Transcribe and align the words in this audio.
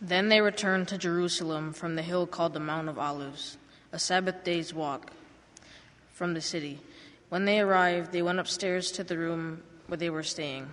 Then 0.00 0.28
they 0.28 0.40
returned 0.40 0.88
to 0.88 0.98
Jerusalem 0.98 1.72
from 1.72 1.96
the 1.96 2.02
hill 2.02 2.26
called 2.26 2.52
the 2.52 2.60
Mount 2.60 2.88
of 2.88 2.98
Olives, 2.98 3.56
a 3.92 3.98
Sabbath 3.98 4.44
day's 4.44 4.74
walk 4.74 5.10
from 6.12 6.34
the 6.34 6.40
city. 6.40 6.80
When 7.28 7.44
they 7.44 7.60
arrived, 7.60 8.12
they 8.12 8.22
went 8.22 8.38
upstairs 8.38 8.92
to 8.92 9.04
the 9.04 9.18
room 9.18 9.62
where 9.86 9.96
they 9.96 10.10
were 10.10 10.22
staying. 10.22 10.68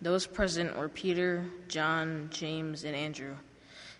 Those 0.00 0.26
present 0.26 0.76
were 0.76 0.88
Peter, 0.88 1.46
John, 1.68 2.28
James, 2.30 2.84
and 2.84 2.94
Andrew, 2.94 3.36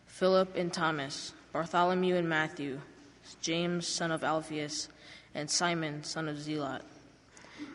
Philip 0.06 0.56
and 0.56 0.72
Thomas, 0.72 1.32
Bartholomew 1.52 2.16
and 2.16 2.28
Matthew, 2.28 2.80
James, 3.40 3.86
son 3.86 4.12
of 4.12 4.22
Alphaeus, 4.22 4.88
and 5.34 5.50
Simon, 5.50 6.04
son 6.04 6.28
of 6.28 6.38
Zealot, 6.38 6.82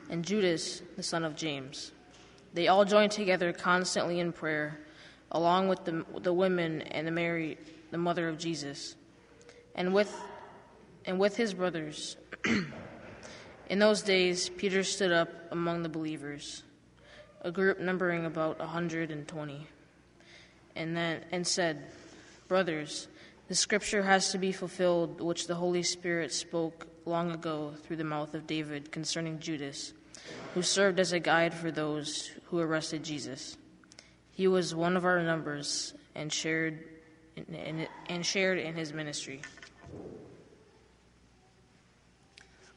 and 0.09 0.23
Judas, 0.23 0.81
the 0.95 1.03
son 1.03 1.23
of 1.23 1.35
James. 1.35 1.91
They 2.53 2.67
all 2.67 2.85
joined 2.85 3.11
together 3.11 3.53
constantly 3.53 4.19
in 4.19 4.33
prayer, 4.33 4.79
along 5.31 5.67
with 5.67 5.85
the, 5.85 6.05
the 6.21 6.33
women 6.33 6.81
and 6.81 7.07
the 7.07 7.11
Mary, 7.11 7.57
the 7.91 7.97
mother 7.97 8.27
of 8.27 8.37
Jesus, 8.37 8.95
and 9.75 9.93
with, 9.93 10.13
and 11.05 11.19
with 11.19 11.35
his 11.37 11.53
brothers. 11.53 12.17
in 13.69 13.79
those 13.79 14.01
days, 14.01 14.49
Peter 14.49 14.83
stood 14.83 15.11
up 15.11 15.29
among 15.51 15.83
the 15.83 15.89
believers, 15.89 16.63
a 17.41 17.51
group 17.51 17.79
numbering 17.79 18.25
about 18.25 18.57
a 18.57 18.65
120, 18.65 19.67
and, 20.75 20.97
then, 20.97 21.23
and 21.31 21.47
said, 21.47 21.83
Brothers, 22.47 23.07
the 23.47 23.55
scripture 23.55 24.03
has 24.03 24.31
to 24.31 24.37
be 24.37 24.51
fulfilled 24.51 25.21
which 25.21 25.47
the 25.47 25.55
Holy 25.55 25.83
Spirit 25.83 26.33
spoke 26.33 26.87
long 27.05 27.31
ago 27.31 27.73
through 27.83 27.95
the 27.95 28.03
mouth 28.03 28.33
of 28.33 28.45
David 28.45 28.91
concerning 28.91 29.39
Judas, 29.39 29.93
who 30.53 30.61
served 30.61 30.99
as 30.99 31.13
a 31.13 31.19
guide 31.19 31.53
for 31.53 31.71
those 31.71 32.31
who 32.45 32.59
arrested 32.59 33.03
Jesus. 33.03 33.57
He 34.31 34.47
was 34.47 34.73
one 34.73 34.97
of 34.97 35.05
our 35.05 35.21
numbers 35.21 35.93
and 36.15 36.31
shared 36.31 36.79
in, 37.35 37.87
and 38.09 38.25
shared 38.25 38.57
in 38.57 38.75
his 38.75 38.93
ministry. 38.93 39.41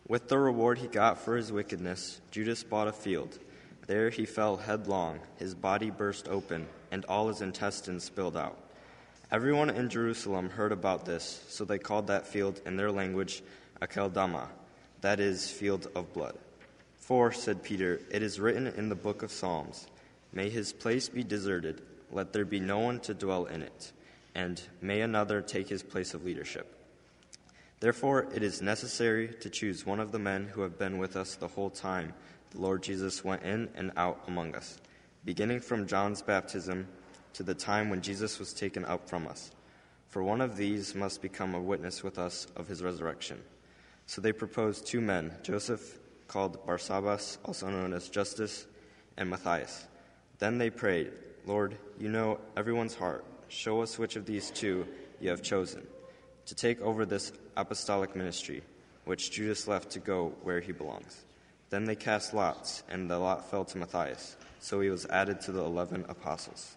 With 0.06 0.28
the 0.28 0.39
reward 0.39 0.78
he 0.78 0.87
got 0.87 1.19
for 1.19 1.37
his 1.37 1.51
wickedness, 1.51 2.20
Judas 2.31 2.62
bought 2.62 2.89
a 2.89 2.93
field. 2.93 3.39
There 3.87 4.11
he 4.11 4.27
fell 4.27 4.56
headlong, 4.56 5.20
his 5.39 5.55
body 5.55 5.91
burst 5.91 6.28
open, 6.28 6.67
and 6.91 7.05
all 7.06 7.28
his 7.28 7.41
intestines 7.41 8.05
spilled 8.05 8.37
out. 8.37 8.59
Everyone 9.31 9.71
in 9.71 9.89
Jerusalem 9.89 10.50
heard 10.50 10.73
about 10.73 11.05
this, 11.06 11.45
so 11.48 11.65
they 11.65 11.78
called 11.78 12.06
that 12.09 12.27
field 12.27 12.61
in 12.67 12.77
their 12.77 12.93
language 12.93 13.43
Akeldama, 13.81 14.48
that 15.00 15.21
is, 15.21 15.50
field 15.50 15.89
of 15.95 16.12
blood. 16.12 16.39
For, 16.98 17.33
said 17.33 17.62
Peter, 17.62 18.00
it 18.11 18.23
is 18.23 18.41
written 18.41 18.67
in 18.67 18.89
the 18.89 18.95
book 18.95 19.23
of 19.23 19.33
Psalms, 19.33 19.87
May 20.35 20.51
his 20.51 20.73
place 20.73 21.09
be 21.09 21.23
deserted, 21.23 21.81
let 22.11 22.33
there 22.33 22.45
be 22.45 22.59
no 22.59 22.81
one 22.81 22.99
to 23.01 23.15
dwell 23.15 23.47
in 23.47 23.63
it, 23.63 23.93
and 24.35 24.61
may 24.83 25.01
another 25.01 25.41
take 25.41 25.69
his 25.69 25.85
place 25.85 26.13
of 26.13 26.25
leadership. 26.25 26.77
Therefore, 27.79 28.27
it 28.35 28.43
is 28.43 28.61
necessary 28.61 29.29
to 29.41 29.49
choose 29.49 29.87
one 29.87 30.01
of 30.01 30.11
the 30.11 30.19
men 30.19 30.47
who 30.47 30.62
have 30.62 30.77
been 30.77 30.99
with 30.99 31.15
us 31.15 31.37
the 31.37 31.47
whole 31.47 31.71
time 31.71 32.15
the 32.51 32.61
Lord 32.61 32.83
Jesus 32.83 33.25
went 33.25 33.45
in 33.45 33.69
and 33.77 33.93
out 33.97 34.25
among 34.27 34.57
us, 34.57 34.81
beginning 35.25 35.61
from 35.61 35.87
John's 35.87 36.21
baptism 36.21 36.89
to 37.35 37.45
the 37.45 37.55
time 37.55 37.89
when 37.89 38.03
Jesus 38.03 38.41
was 38.41 38.53
taken 38.53 38.85
up 38.85 39.09
from 39.09 39.29
us. 39.29 39.53
For 40.09 40.23
one 40.23 40.41
of 40.41 40.57
these 40.57 40.97
must 40.97 41.23
become 41.23 41.55
a 41.55 41.62
witness 41.62 42.03
with 42.03 42.19
us 42.19 42.49
of 42.57 42.67
his 42.67 42.83
resurrection. 42.83 43.41
So 44.07 44.21
they 44.21 44.33
proposed 44.33 44.87
two 44.87 45.01
men, 45.01 45.33
Joseph, 45.45 45.99
called 46.27 46.65
Barsabbas, 46.67 47.39
also 47.45 47.69
known 47.69 47.93
as 47.93 48.09
Justus, 48.09 48.67
and 49.17 49.31
Matthias. 49.31 49.87
Then 50.45 50.59
they 50.59 50.69
prayed, 50.69 51.11
Lord, 51.47 51.75
you 51.98 52.11
know 52.11 52.39
everyone's 52.55 52.95
heart. 52.95 53.25
Show 53.48 53.81
us 53.81 53.98
which 53.98 54.14
of 54.14 54.27
these 54.27 54.50
two 54.50 54.87
you 55.19 55.31
have 55.31 55.41
chosen 55.41 55.87
to 56.45 56.55
take 56.55 56.83
over 56.83 57.06
this 57.06 57.33
apostolic 57.56 58.14
ministry, 58.14 58.62
which 59.06 59.31
Judas 59.31 59.67
left 59.67 59.92
to 59.92 60.00
go 60.00 60.34
where 60.42 60.61
he 60.61 60.70
belongs. 60.70 61.25
Then 61.70 61.87
they 61.87 61.97
cast 61.97 62.34
lots, 62.34 62.82
and 62.91 63.10
the 63.10 63.19
lot 63.19 63.50
fell 63.50 63.65
to 63.65 63.78
Matthias. 63.78 64.37
So 64.60 64.82
he 64.82 64.91
was 64.91 65.06
added 65.06 65.41
to 65.47 65.53
the 65.53 65.65
eleven 65.65 66.05
apostles. 66.10 66.76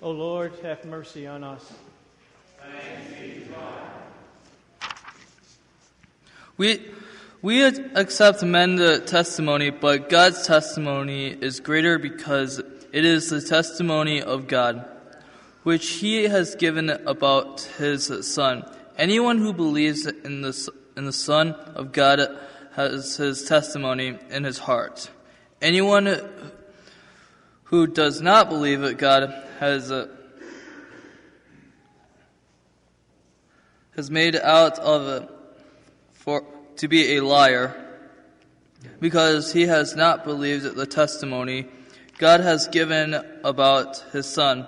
O 0.00 0.12
Lord, 0.12 0.52
have 0.62 0.84
mercy 0.84 1.26
on 1.26 1.42
us. 1.42 1.72
We, 6.56 6.80
we 7.44 7.62
accept 7.62 8.42
men's 8.42 9.00
testimony, 9.00 9.68
but 9.68 10.08
God's 10.08 10.46
testimony 10.46 11.26
is 11.28 11.60
greater 11.60 11.98
because 11.98 12.58
it 12.58 13.04
is 13.04 13.28
the 13.28 13.42
testimony 13.42 14.22
of 14.22 14.48
God, 14.48 14.88
which 15.62 15.86
He 15.90 16.22
has 16.22 16.54
given 16.54 16.88
about 16.88 17.60
His 17.76 18.10
Son. 18.22 18.64
Anyone 18.96 19.36
who 19.36 19.52
believes 19.52 20.06
in 20.06 20.40
the, 20.40 20.72
in 20.96 21.04
the 21.04 21.12
Son 21.12 21.50
of 21.50 21.92
God 21.92 22.34
has 22.76 23.18
His 23.18 23.44
testimony 23.44 24.18
in 24.30 24.44
his 24.44 24.56
heart. 24.56 25.10
Anyone 25.60 26.26
who 27.64 27.86
does 27.86 28.22
not 28.22 28.48
believe 28.48 28.80
that 28.80 28.96
God 28.96 29.34
has 29.60 29.92
uh, 29.92 30.08
has 33.96 34.10
made 34.10 34.34
out 34.34 34.78
of 34.78 35.22
it 35.22 35.30
for 36.14 36.53
to 36.76 36.88
be 36.88 37.16
a 37.16 37.24
liar 37.24 37.74
because 39.00 39.52
he 39.52 39.62
has 39.62 39.94
not 39.94 40.24
believed 40.24 40.64
the 40.74 40.86
testimony 40.86 41.66
God 42.18 42.40
has 42.40 42.68
given 42.68 43.14
about 43.42 43.98
his 44.12 44.26
son. 44.26 44.66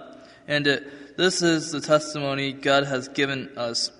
And 0.49 0.66
it, 0.66 1.16
this 1.16 1.43
is 1.43 1.71
the 1.71 1.81
testimony 1.81 2.53
God 2.53 2.84
has 2.84 3.09
given 3.09 3.50
us 3.56 3.91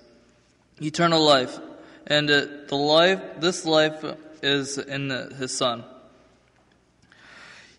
eternal 0.81 1.23
life. 1.23 1.57
And 2.05 2.29
it, 2.29 2.67
the 2.67 2.75
life 2.75 3.21
this 3.39 3.65
life 3.65 4.03
is 4.41 4.77
in 4.77 5.09
his 5.37 5.57
son. 5.57 5.83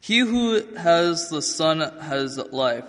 He 0.01 0.21
who 0.21 0.75
has 0.75 1.29
the 1.29 1.43
son 1.43 1.81
has 2.01 2.39
life. 2.39 2.85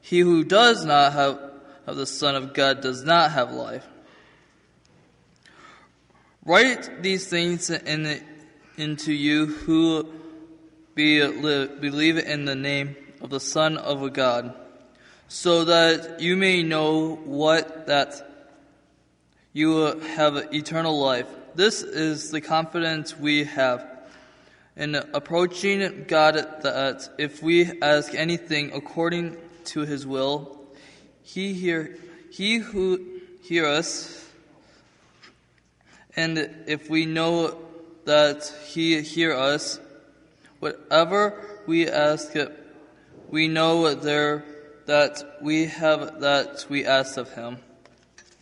He 0.00 0.20
who 0.20 0.44
does 0.44 0.84
not 0.84 1.12
have, 1.12 1.38
have 1.86 1.96
the 1.96 2.06
Son 2.06 2.34
of 2.34 2.52
God 2.52 2.80
does 2.80 3.04
not 3.04 3.30
have 3.32 3.52
life. 3.52 3.86
Write 6.44 7.02
these 7.02 7.26
things 7.26 7.68
in 7.68 8.22
into 8.78 9.12
you 9.12 9.46
who 9.46 10.10
be, 10.94 11.22
live, 11.22 11.80
believe 11.82 12.16
in 12.16 12.46
the 12.46 12.54
name 12.54 12.96
of 13.20 13.28
the 13.28 13.40
Son 13.40 13.76
of 13.76 14.10
God, 14.14 14.54
so 15.28 15.64
that 15.66 16.20
you 16.20 16.36
may 16.36 16.62
know 16.62 17.16
what 17.16 17.86
that 17.88 18.26
you 19.52 19.98
have 20.16 20.36
eternal 20.54 20.98
life. 20.98 21.26
This 21.54 21.82
is 21.82 22.30
the 22.30 22.40
confidence 22.40 23.18
we 23.18 23.44
have 23.44 23.86
in 24.76 24.94
approaching 24.94 26.04
God 26.08 26.36
that 26.62 27.10
if 27.18 27.42
we 27.42 27.70
ask 27.82 28.14
anything 28.14 28.72
according 28.72 29.36
to 29.66 29.80
his 29.80 30.06
will. 30.06 30.58
He 31.22 31.52
hear 31.52 31.98
he 32.30 32.56
who 32.56 33.20
hear 33.42 33.66
us, 33.66 34.26
and 36.16 36.38
if 36.66 36.90
we 36.90 37.06
know 37.06 37.56
that 38.04 38.52
he 38.66 39.00
hear 39.02 39.34
us, 39.34 39.80
whatever 40.58 41.62
we 41.66 41.88
ask, 41.88 42.34
we 43.28 43.48
know 43.48 43.94
there 43.94 44.44
that 44.86 45.38
we 45.40 45.66
have 45.66 46.20
that 46.20 46.66
we 46.68 46.84
ask 46.84 47.16
of 47.16 47.32
him. 47.34 47.58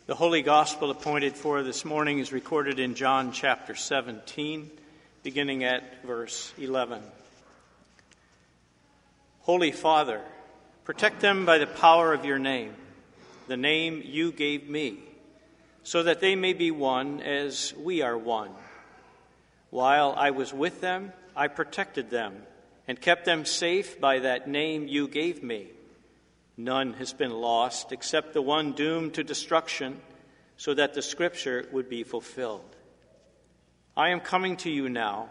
The 0.06 0.14
Holy 0.14 0.42
Gospel 0.42 0.90
appointed 0.90 1.36
for 1.36 1.62
this 1.62 1.84
morning 1.84 2.18
is 2.18 2.32
recorded 2.32 2.78
in 2.78 2.94
John 2.94 3.32
chapter 3.32 3.74
17, 3.74 4.70
beginning 5.22 5.64
at 5.64 6.02
verse 6.04 6.52
11. 6.58 7.02
Holy 9.40 9.72
Father, 9.72 10.22
Protect 10.88 11.20
them 11.20 11.44
by 11.44 11.58
the 11.58 11.66
power 11.66 12.14
of 12.14 12.24
your 12.24 12.38
name, 12.38 12.74
the 13.46 13.58
name 13.58 14.02
you 14.02 14.32
gave 14.32 14.70
me, 14.70 14.96
so 15.88 16.02
that 16.02 16.20
they 16.20 16.36
may 16.36 16.52
be 16.52 16.70
one 16.70 17.22
as 17.22 17.72
we 17.78 18.02
are 18.02 18.18
one. 18.18 18.50
While 19.70 20.12
I 20.14 20.32
was 20.32 20.52
with 20.52 20.82
them, 20.82 21.14
I 21.34 21.48
protected 21.48 22.10
them 22.10 22.42
and 22.86 23.00
kept 23.00 23.24
them 23.24 23.46
safe 23.46 23.98
by 23.98 24.18
that 24.18 24.46
name 24.46 24.86
you 24.86 25.08
gave 25.08 25.42
me. 25.42 25.68
None 26.58 26.92
has 26.92 27.14
been 27.14 27.30
lost 27.30 27.90
except 27.90 28.34
the 28.34 28.42
one 28.42 28.72
doomed 28.72 29.14
to 29.14 29.24
destruction, 29.24 30.02
so 30.58 30.74
that 30.74 30.92
the 30.92 31.00
scripture 31.00 31.66
would 31.72 31.88
be 31.88 32.02
fulfilled. 32.02 32.76
I 33.96 34.10
am 34.10 34.20
coming 34.20 34.58
to 34.58 34.70
you 34.70 34.90
now, 34.90 35.30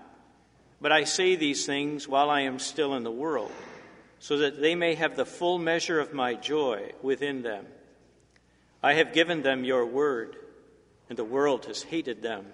but 0.81 0.91
I 0.91 1.03
say 1.03 1.35
these 1.35 1.67
things 1.67 2.07
while 2.07 2.31
I 2.31 2.41
am 2.41 2.57
still 2.57 2.95
in 2.95 3.03
the 3.03 3.11
world 3.11 3.51
so 4.17 4.39
that 4.39 4.59
they 4.59 4.73
may 4.73 4.95
have 4.95 5.15
the 5.15 5.25
full 5.25 5.59
measure 5.59 5.99
of 5.99 6.15
my 6.15 6.33
joy 6.33 6.93
within 7.03 7.43
them. 7.43 7.67
I 8.81 8.95
have 8.95 9.13
given 9.13 9.43
them 9.43 9.63
your 9.63 9.85
word, 9.85 10.35
and 11.09 11.17
the 11.17 11.23
world 11.23 11.65
has 11.65 11.83
hated 11.83 12.21
them, 12.21 12.45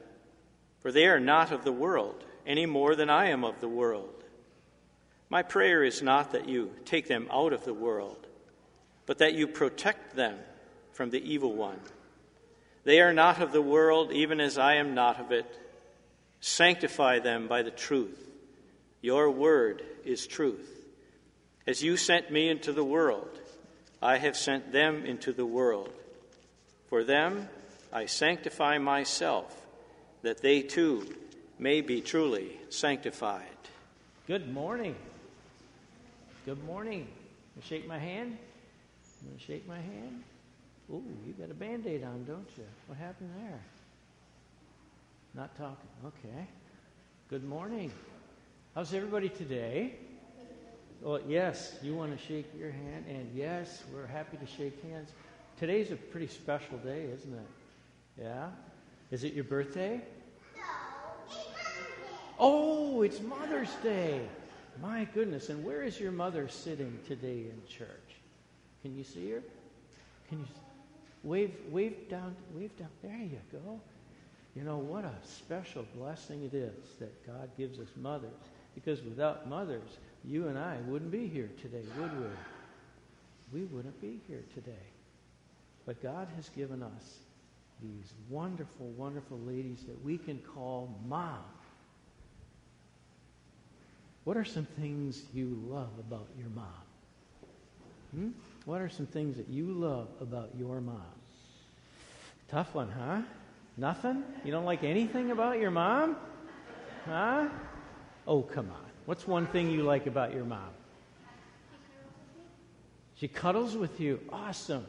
for 0.79 0.91
they 0.91 1.05
are 1.07 1.19
not 1.19 1.51
of 1.51 1.63
the 1.63 1.71
world 1.71 2.23
any 2.45 2.65
more 2.65 2.95
than 2.95 3.09
I 3.09 3.29
am 3.29 3.43
of 3.43 3.61
the 3.61 3.67
world. 3.67 4.23
My 5.29 5.41
prayer 5.41 5.83
is 5.83 6.01
not 6.01 6.33
that 6.33 6.47
you 6.47 6.71
take 6.85 7.07
them 7.07 7.27
out 7.31 7.53
of 7.53 7.65
the 7.65 7.73
world, 7.73 8.27
but 9.05 9.17
that 9.19 9.33
you 9.33 9.47
protect 9.47 10.15
them 10.15 10.37
from 10.91 11.09
the 11.09 11.23
evil 11.23 11.53
one. 11.53 11.79
They 12.83 13.01
are 13.01 13.13
not 13.13 13.41
of 13.41 13.51
the 13.51 13.61
world, 13.61 14.11
even 14.11 14.39
as 14.39 14.57
I 14.57 14.75
am 14.75 14.93
not 14.93 15.19
of 15.19 15.31
it. 15.31 15.59
Sanctify 16.41 17.19
them 17.19 17.47
by 17.47 17.63
the 17.63 17.71
truth. 17.71 18.19
Your 19.01 19.31
word 19.31 19.83
is 20.05 20.27
truth. 20.27 20.69
As 21.65 21.81
you 21.81 21.95
sent 21.95 22.29
me 22.31 22.49
into 22.49 22.73
the 22.73 22.83
world, 22.83 23.39
I 24.01 24.17
have 24.17 24.35
sent 24.35 24.73
them 24.73 25.05
into 25.05 25.31
the 25.31 25.45
world. 25.45 25.93
For 26.89 27.03
them 27.03 27.47
I 27.93 28.07
sanctify 28.07 28.79
myself, 28.79 29.55
that 30.23 30.41
they 30.41 30.63
too 30.63 31.15
may 31.59 31.81
be 31.81 32.01
truly 32.01 32.57
sanctified. 32.69 33.43
Good 34.25 34.51
morning. 34.51 34.95
Good 36.43 36.63
morning. 36.65 37.07
Shake 37.61 37.87
my 37.87 37.99
hand? 37.99 38.35
You 39.21 39.29
want 39.29 39.39
to 39.39 39.45
shake 39.45 39.67
my 39.67 39.77
hand? 39.77 40.23
Ooh, 40.91 41.03
you 41.27 41.33
got 41.33 41.51
a 41.51 41.53
band 41.53 41.85
aid 41.85 42.03
on, 42.03 42.25
don't 42.25 42.49
you? 42.57 42.63
What 42.87 42.97
happened 42.97 43.29
there? 43.37 43.61
Not 45.35 45.55
talking. 45.55 45.89
Okay. 46.03 46.47
Good 47.29 47.43
morning. 47.43 47.91
How's 48.73 48.91
everybody 48.95 49.29
today? 49.29 49.93
Well, 50.99 51.19
yes, 51.27 51.75
you 51.83 51.93
want 51.93 52.17
to 52.17 52.25
shake 52.25 52.47
your 52.57 52.71
hand, 52.71 53.05
and 53.07 53.29
yes, 53.35 53.83
we're 53.93 54.07
happy 54.07 54.37
to 54.37 54.47
shake 54.47 54.81
hands. 54.81 55.11
Today's 55.59 55.91
a 55.91 55.95
pretty 55.95 56.27
special 56.27 56.77
day, 56.79 57.05
isn't 57.13 57.33
it? 57.33 57.47
Yeah? 58.19 58.49
Is 59.11 59.23
it 59.23 59.33
your 59.33 59.43
birthday? 59.43 60.01
No. 60.55 60.61
it's 61.27 61.37
Oh, 62.39 63.01
it's 63.01 63.21
Mother's 63.21 63.73
Day. 63.81 64.21
My 64.81 65.05
goodness. 65.13 65.49
And 65.49 65.63
where 65.63 65.83
is 65.83 65.99
your 65.99 66.11
mother 66.11 66.47
sitting 66.47 66.97
today 67.07 67.45
in 67.49 67.61
church? 67.67 67.87
Can 68.81 68.95
you 68.95 69.03
see 69.03 69.31
her? 69.31 69.43
Can 70.29 70.39
you 70.39 70.45
wave 71.23 71.53
wave 71.69 72.09
down 72.09 72.35
wave 72.53 72.75
down 72.77 72.89
there 73.01 73.17
you 73.17 73.39
go. 73.51 73.79
You 74.55 74.63
know 74.63 74.77
what 74.77 75.03
a 75.03 75.13
special 75.23 75.85
blessing 75.95 76.43
it 76.43 76.53
is 76.53 76.95
that 76.99 77.25
God 77.25 77.49
gives 77.57 77.79
us 77.79 77.87
mothers 77.95 78.31
because 78.75 79.01
without 79.01 79.49
mothers, 79.49 79.97
you 80.23 80.47
and 80.47 80.57
I 80.57 80.77
wouldn't 80.87 81.11
be 81.11 81.27
here 81.27 81.49
today, 81.61 81.83
would 81.97 82.11
we? 82.19 82.27
We 83.61 83.65
wouldn't 83.65 83.99
be 84.01 84.19
here 84.27 84.43
today. 84.53 84.71
But 85.85 86.01
God 86.01 86.27
has 86.35 86.49
given 86.49 86.83
us 86.83 87.17
these 87.81 88.13
wonderful, 88.29 88.87
wonderful 88.91 89.39
ladies 89.39 89.83
that 89.87 90.03
we 90.03 90.17
can 90.17 90.39
call 90.39 90.97
mom. 91.05 91.43
What 94.23 94.37
are 94.37 94.45
some 94.45 94.65
things 94.65 95.23
you 95.33 95.61
love 95.67 95.89
about 95.99 96.27
your 96.37 96.49
mom? 96.49 96.67
Hmm? 98.11 98.29
What 98.65 98.79
are 98.79 98.89
some 98.89 99.05
things 99.05 99.35
that 99.37 99.49
you 99.49 99.65
love 99.65 100.07
about 100.21 100.51
your 100.57 100.79
mom? 100.79 101.01
Tough 102.47 102.73
one, 102.73 102.89
huh? 102.89 103.21
Nothing? 103.75 104.23
You 104.45 104.51
don't 104.51 104.65
like 104.65 104.83
anything 104.83 105.31
about 105.31 105.59
your 105.59 105.71
mom? 105.71 106.15
Huh? 107.05 107.49
Oh, 108.27 108.41
come 108.41 108.69
on. 108.69 108.85
What's 109.05 109.27
one 109.27 109.47
thing 109.47 109.69
you 109.69 109.83
like 109.83 110.07
about 110.07 110.33
your 110.33 110.45
mom? 110.45 110.69
She 113.15 113.27
cuddles 113.27 113.75
with 113.75 113.99
you. 113.99 114.19
Awesome. 114.31 114.85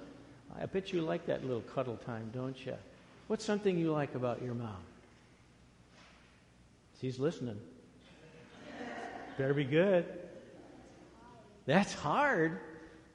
I 0.61 0.67
bet 0.67 0.93
you 0.93 1.03
like 1.03 1.27
that 1.27 1.45
little 1.45 1.63
cuddle 1.63 1.97
time, 1.97 2.31
don't 2.33 2.65
you? 2.65 2.75
What's 3.27 3.45
something 3.45 3.79
you 3.79 3.93
like 3.93 4.15
about 4.15 4.43
your 4.43 4.55
mom? 4.55 4.77
She's 7.01 7.19
listening. 7.19 7.59
Better 9.37 9.55
be 9.55 9.65
good. 9.65 10.07
That's 11.67 11.93
hard. 11.93 12.61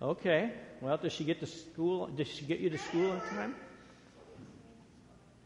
Okay. 0.01 0.51
Well, 0.81 0.97
does 0.97 1.13
she 1.13 1.23
get 1.23 1.39
to 1.39 1.45
school? 1.45 2.07
Does 2.07 2.27
she 2.27 2.45
get 2.45 2.59
you 2.59 2.69
to 2.69 2.77
school 2.77 3.11
on 3.11 3.21
time? 3.29 3.55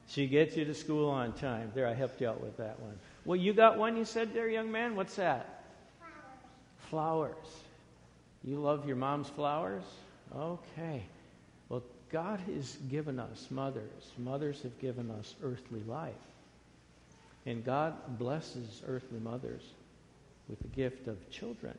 She 0.07 0.28
gets 0.28 0.56
you 0.56 0.66
to 0.66 0.74
school 0.74 1.10
on 1.10 1.34
time. 1.34 1.72
There, 1.74 1.88
I 1.88 1.94
helped 1.94 2.22
you 2.22 2.30
out 2.30 2.42
with 2.42 2.57
that 2.57 2.80
one. 2.80 2.98
Well, 3.25 3.36
you 3.36 3.54
got 3.54 3.78
one 3.78 3.98
you 3.98 4.06
said 4.06 4.34
there, 4.34 4.50
young 4.50 4.72
man? 4.72 4.95
What's 4.95 5.16
that? 5.16 5.63
Flowers. 6.90 7.34
Flowers. 7.34 7.63
You 8.44 8.57
love 8.57 8.86
your 8.86 8.98
mom's 8.98 9.30
flowers? 9.30 9.84
Okay. 10.36 11.04
God 12.13 12.39
has 12.54 12.77
given 12.92 13.19
us 13.19 13.48
mothers. 13.50 14.12
Mothers 14.19 14.62
have 14.62 14.80
given 14.80 15.10
us 15.10 15.33
earthly 15.44 15.81
life. 15.88 16.13
And 17.48 17.65
God 17.65 17.95
blesses 18.19 18.83
earthly 18.88 19.19
mothers 19.19 19.63
with 20.48 20.60
the 20.60 20.68
gift 20.68 21.07
of 21.07 21.30
children. 21.31 21.75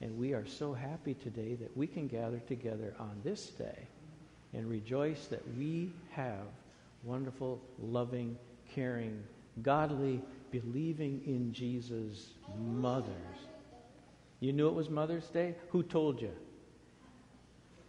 And 0.00 0.16
we 0.16 0.34
are 0.34 0.46
so 0.46 0.72
happy 0.72 1.14
today 1.14 1.54
that 1.54 1.76
we 1.76 1.88
can 1.88 2.06
gather 2.06 2.38
together 2.46 2.94
on 3.00 3.20
this 3.24 3.46
day 3.46 3.88
and 4.54 4.70
rejoice 4.70 5.26
that 5.26 5.42
we 5.58 5.90
have 6.12 6.46
wonderful, 7.02 7.60
loving, 7.82 8.38
caring, 8.72 9.20
godly, 9.62 10.22
believing 10.52 11.22
in 11.26 11.52
Jesus 11.52 12.28
mothers. 12.56 13.10
You 14.38 14.52
knew 14.52 14.68
it 14.68 14.74
was 14.74 14.90
Mother's 14.90 15.26
Day? 15.26 15.56
Who 15.70 15.82
told 15.82 16.22
you? 16.22 16.30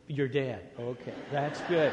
Your 0.08 0.28
dad. 0.28 0.62
Okay, 0.80 1.14
that's 1.32 1.60
good. 1.62 1.92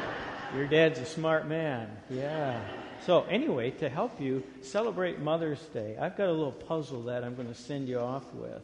Your 0.55 0.67
dad's 0.67 0.99
a 0.99 1.05
smart 1.05 1.47
man. 1.47 1.89
Yeah. 2.09 2.59
So, 3.05 3.23
anyway, 3.23 3.71
to 3.71 3.89
help 3.89 4.21
you 4.21 4.41
celebrate 4.61 5.19
Mother's 5.19 5.61
Day, 5.73 5.97
I've 5.99 6.15
got 6.15 6.29
a 6.29 6.31
little 6.31 6.51
puzzle 6.51 7.03
that 7.03 7.23
I'm 7.23 7.35
going 7.35 7.49
to 7.49 7.55
send 7.55 7.89
you 7.89 7.99
off 7.99 8.33
with. 8.33 8.61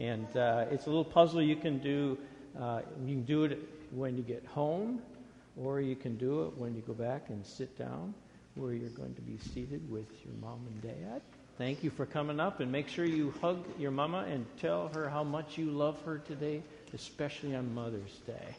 And 0.00 0.26
uh, 0.36 0.66
it's 0.70 0.86
a 0.86 0.88
little 0.88 1.04
puzzle 1.04 1.42
you 1.42 1.56
can 1.56 1.78
do. 1.78 2.18
Uh, 2.58 2.80
you 3.04 3.16
can 3.16 3.24
do 3.24 3.44
it 3.44 3.58
when 3.90 4.16
you 4.16 4.22
get 4.22 4.44
home, 4.46 5.02
or 5.56 5.80
you 5.80 5.96
can 5.96 6.16
do 6.16 6.44
it 6.44 6.56
when 6.56 6.74
you 6.74 6.80
go 6.80 6.94
back 6.94 7.26
and 7.28 7.44
sit 7.44 7.76
down 7.78 8.14
where 8.54 8.72
you're 8.72 8.88
going 8.90 9.14
to 9.14 9.22
be 9.22 9.36
seated 9.52 9.88
with 9.90 10.06
your 10.24 10.34
mom 10.40 10.60
and 10.66 10.82
dad. 10.82 11.20
Thank 11.58 11.84
you 11.84 11.90
for 11.90 12.06
coming 12.06 12.40
up, 12.40 12.60
and 12.60 12.72
make 12.72 12.88
sure 12.88 13.04
you 13.04 13.34
hug 13.40 13.64
your 13.78 13.90
mama 13.90 14.24
and 14.28 14.46
tell 14.60 14.88
her 14.94 15.08
how 15.08 15.22
much 15.22 15.58
you 15.58 15.70
love 15.70 16.00
her 16.02 16.18
today, 16.18 16.62
especially 16.94 17.54
on 17.54 17.72
Mother's 17.74 18.18
Day. 18.26 18.56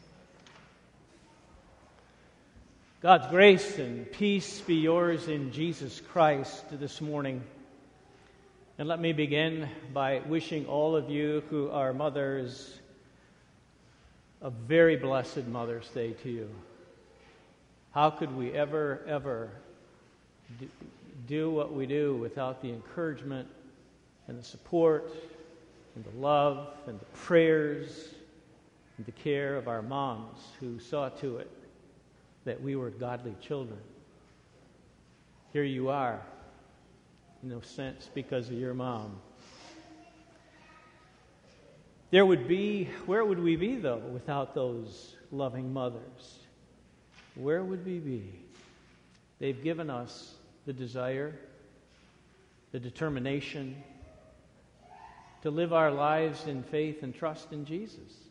God's 3.02 3.26
grace 3.26 3.78
and 3.78 4.10
peace 4.10 4.62
be 4.62 4.76
yours 4.76 5.28
in 5.28 5.52
Jesus 5.52 6.00
Christ 6.00 6.64
this 6.80 7.02
morning. 7.02 7.42
And 8.78 8.88
let 8.88 9.00
me 9.00 9.12
begin 9.12 9.68
by 9.92 10.22
wishing 10.26 10.64
all 10.64 10.96
of 10.96 11.10
you 11.10 11.42
who 11.50 11.68
are 11.70 11.92
mothers 11.92 12.78
a 14.40 14.48
very 14.48 14.96
blessed 14.96 15.46
Mother's 15.46 15.86
Day 15.90 16.14
to 16.22 16.30
you. 16.30 16.48
How 17.92 18.08
could 18.08 18.34
we 18.34 18.52
ever, 18.52 19.02
ever 19.06 19.50
do 21.28 21.50
what 21.50 21.74
we 21.74 21.84
do 21.84 22.16
without 22.16 22.62
the 22.62 22.70
encouragement 22.70 23.46
and 24.26 24.38
the 24.38 24.44
support 24.44 25.12
and 25.96 26.02
the 26.02 26.18
love 26.18 26.68
and 26.86 26.98
the 26.98 27.04
prayers 27.04 28.08
and 28.96 29.04
the 29.04 29.12
care 29.12 29.58
of 29.58 29.68
our 29.68 29.82
moms 29.82 30.38
who 30.60 30.78
saw 30.78 31.10
to 31.10 31.36
it 31.36 31.50
that 32.46 32.62
we 32.62 32.76
were 32.76 32.90
godly 32.90 33.34
children? 33.42 33.78
Here 35.52 35.64
you 35.64 35.90
are 35.90 36.22
in 37.42 37.52
a 37.52 37.62
sense 37.62 38.08
because 38.14 38.48
of 38.48 38.54
your 38.54 38.72
mom. 38.72 39.20
There 42.10 42.24
would 42.24 42.48
be, 42.48 42.88
where 43.04 43.24
would 43.24 43.40
we 43.40 43.56
be 43.56 43.76
though 43.76 43.98
without 43.98 44.54
those 44.54 45.16
loving 45.30 45.72
mothers? 45.72 46.38
Where 47.34 47.62
would 47.62 47.84
we 47.84 47.98
be? 47.98 48.32
They've 49.38 49.62
given 49.62 49.90
us 49.90 50.34
the 50.64 50.72
desire, 50.72 51.38
the 52.72 52.80
determination 52.80 53.76
to 55.42 55.50
live 55.50 55.72
our 55.72 55.90
lives 55.90 56.46
in 56.46 56.62
faith 56.62 57.02
and 57.02 57.14
trust 57.14 57.52
in 57.52 57.64
Jesus. 57.64 58.25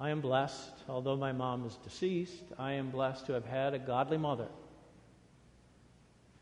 I 0.00 0.10
am 0.10 0.20
blessed, 0.20 0.72
although 0.88 1.16
my 1.16 1.32
mom 1.32 1.66
is 1.66 1.74
deceased, 1.76 2.44
I 2.58 2.72
am 2.72 2.90
blessed 2.90 3.26
to 3.26 3.32
have 3.32 3.46
had 3.46 3.74
a 3.74 3.78
godly 3.78 4.18
mother 4.18 4.48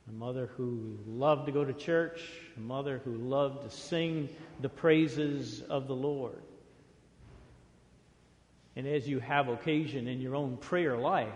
a 0.08 0.12
mother 0.12 0.46
who 0.56 0.98
loved 1.06 1.46
to 1.46 1.52
go 1.52 1.64
to 1.64 1.72
church, 1.72 2.20
a 2.56 2.60
mother 2.60 3.00
who 3.04 3.14
loved 3.14 3.62
to 3.62 3.76
sing 3.76 4.28
the 4.60 4.68
praises 4.68 5.62
of 5.62 5.88
the 5.88 5.96
Lord. 5.96 6.40
And 8.76 8.86
as 8.86 9.08
you 9.08 9.18
have 9.20 9.48
occasion 9.48 10.06
in 10.06 10.20
your 10.20 10.36
own 10.36 10.58
prayer 10.58 10.96
life, 10.96 11.28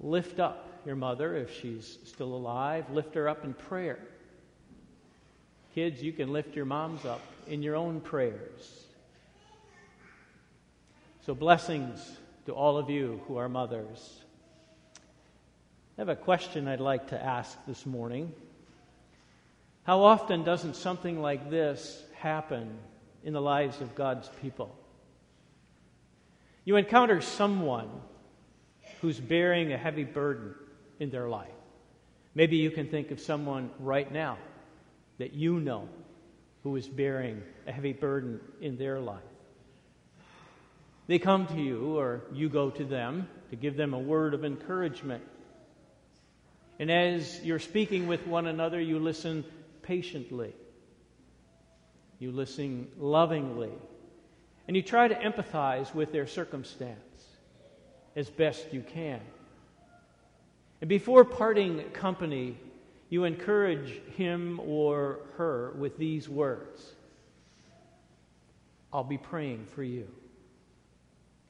lift 0.00 0.40
up 0.40 0.66
your 0.84 0.96
mother 0.96 1.36
if 1.36 1.60
she's 1.60 1.98
still 2.04 2.34
alive, 2.34 2.90
lift 2.90 3.14
her 3.14 3.28
up 3.28 3.44
in 3.44 3.54
prayer. 3.54 3.98
Kids, 5.74 6.02
you 6.02 6.12
can 6.12 6.32
lift 6.32 6.56
your 6.56 6.64
moms 6.64 7.04
up 7.04 7.20
in 7.46 7.62
your 7.62 7.76
own 7.76 8.00
prayers. 8.00 8.87
So, 11.28 11.34
blessings 11.34 12.00
to 12.46 12.54
all 12.54 12.78
of 12.78 12.88
you 12.88 13.20
who 13.28 13.36
are 13.36 13.50
mothers. 13.50 14.22
I 14.96 16.00
have 16.00 16.08
a 16.08 16.16
question 16.16 16.66
I'd 16.66 16.80
like 16.80 17.08
to 17.08 17.22
ask 17.22 17.54
this 17.66 17.84
morning. 17.84 18.32
How 19.82 20.04
often 20.04 20.42
doesn't 20.42 20.74
something 20.74 21.20
like 21.20 21.50
this 21.50 22.02
happen 22.14 22.78
in 23.24 23.34
the 23.34 23.42
lives 23.42 23.82
of 23.82 23.94
God's 23.94 24.30
people? 24.40 24.74
You 26.64 26.76
encounter 26.76 27.20
someone 27.20 27.90
who's 29.02 29.20
bearing 29.20 29.70
a 29.74 29.76
heavy 29.76 30.04
burden 30.04 30.54
in 30.98 31.10
their 31.10 31.28
life. 31.28 31.52
Maybe 32.34 32.56
you 32.56 32.70
can 32.70 32.88
think 32.88 33.10
of 33.10 33.20
someone 33.20 33.68
right 33.80 34.10
now 34.10 34.38
that 35.18 35.34
you 35.34 35.60
know 35.60 35.90
who 36.62 36.76
is 36.76 36.88
bearing 36.88 37.42
a 37.66 37.72
heavy 37.72 37.92
burden 37.92 38.40
in 38.62 38.78
their 38.78 38.98
life. 38.98 39.20
They 41.08 41.18
come 41.18 41.46
to 41.46 41.60
you, 41.60 41.96
or 41.98 42.20
you 42.32 42.50
go 42.50 42.70
to 42.70 42.84
them 42.84 43.28
to 43.50 43.56
give 43.56 43.76
them 43.76 43.94
a 43.94 43.98
word 43.98 44.34
of 44.34 44.44
encouragement. 44.44 45.24
And 46.78 46.90
as 46.90 47.42
you're 47.42 47.58
speaking 47.58 48.06
with 48.06 48.26
one 48.26 48.46
another, 48.46 48.78
you 48.78 48.98
listen 48.98 49.44
patiently, 49.82 50.54
you 52.18 52.30
listen 52.30 52.88
lovingly, 52.98 53.72
and 54.68 54.76
you 54.76 54.82
try 54.82 55.08
to 55.08 55.14
empathize 55.14 55.92
with 55.94 56.12
their 56.12 56.26
circumstance 56.26 56.98
as 58.14 58.28
best 58.28 58.66
you 58.70 58.82
can. 58.82 59.20
And 60.82 60.88
before 60.88 61.24
parting 61.24 61.82
company, 61.94 62.58
you 63.08 63.24
encourage 63.24 63.98
him 64.16 64.60
or 64.62 65.20
her 65.38 65.72
with 65.78 65.96
these 65.96 66.28
words 66.28 66.92
I'll 68.92 69.04
be 69.04 69.18
praying 69.18 69.66
for 69.74 69.82
you. 69.82 70.06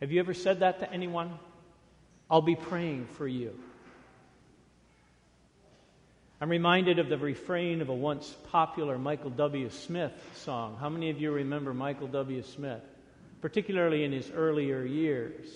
Have 0.01 0.13
you 0.13 0.21
ever 0.21 0.35
said 0.35 0.61
that 0.61 0.79
to 0.81 0.93
anyone? 0.93 1.39
I'll 2.31 2.43
be 2.43 2.55
praying 2.55 3.07
for 3.17 3.27
you. 3.27 3.59
I'm 6.41 6.51
reminded 6.51 7.01
of 7.01 7.09
the 7.09 7.19
refrain 7.19 7.81
of 7.81 7.89
a 7.89 7.95
once 7.95 8.33
popular 8.53 8.97
Michael 8.97 9.31
W. 9.31 9.71
Smith 9.71 10.13
song. 10.37 10.77
How 10.79 10.89
many 10.89 11.11
of 11.11 11.21
you 11.21 11.33
remember 11.33 11.75
Michael 11.75 12.07
W. 12.07 12.43
Smith, 12.45 12.83
particularly 13.41 14.05
in 14.05 14.13
his 14.13 14.31
earlier 14.31 14.85
years? 14.85 15.47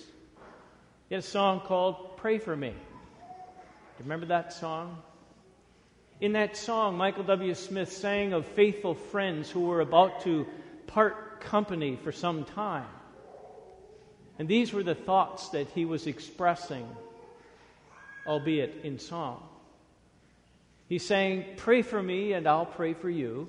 He 1.09 1.15
had 1.15 1.23
a 1.23 1.27
song 1.27 1.61
called 1.61 2.17
Pray 2.17 2.39
for 2.39 2.57
Me. 2.57 2.71
Do 2.71 2.75
you 2.75 4.05
remember 4.05 4.27
that 4.27 4.53
song? 4.53 5.01
In 6.21 6.33
that 6.33 6.57
song, 6.57 6.97
Michael 6.97 7.25
W. 7.25 7.55
Smith 7.55 7.93
sang 7.93 8.33
of 8.33 8.45
faithful 8.47 8.95
friends 8.95 9.51
who 9.51 9.61
were 9.61 9.81
about 9.81 10.23
to 10.23 10.47
part 10.89 11.41
company 11.43 11.97
for 12.03 12.11
some 12.11 12.45
time. 12.45 12.89
And 14.39 14.49
these 14.49 14.73
were 14.73 14.83
the 14.83 14.95
thoughts 14.95 15.51
that 15.51 15.69
he 15.69 15.85
was 15.85 16.07
expressing, 16.07 16.87
albeit 18.27 18.81
in 18.85 18.99
song. 18.99 19.43
He's 20.89 21.07
saying, 21.07 21.45
Pray 21.57 21.83
for 21.83 22.03
me, 22.03 22.33
and 22.33 22.47
I'll 22.47 22.67
pray 22.67 22.95
for 22.95 23.11
you. 23.11 23.49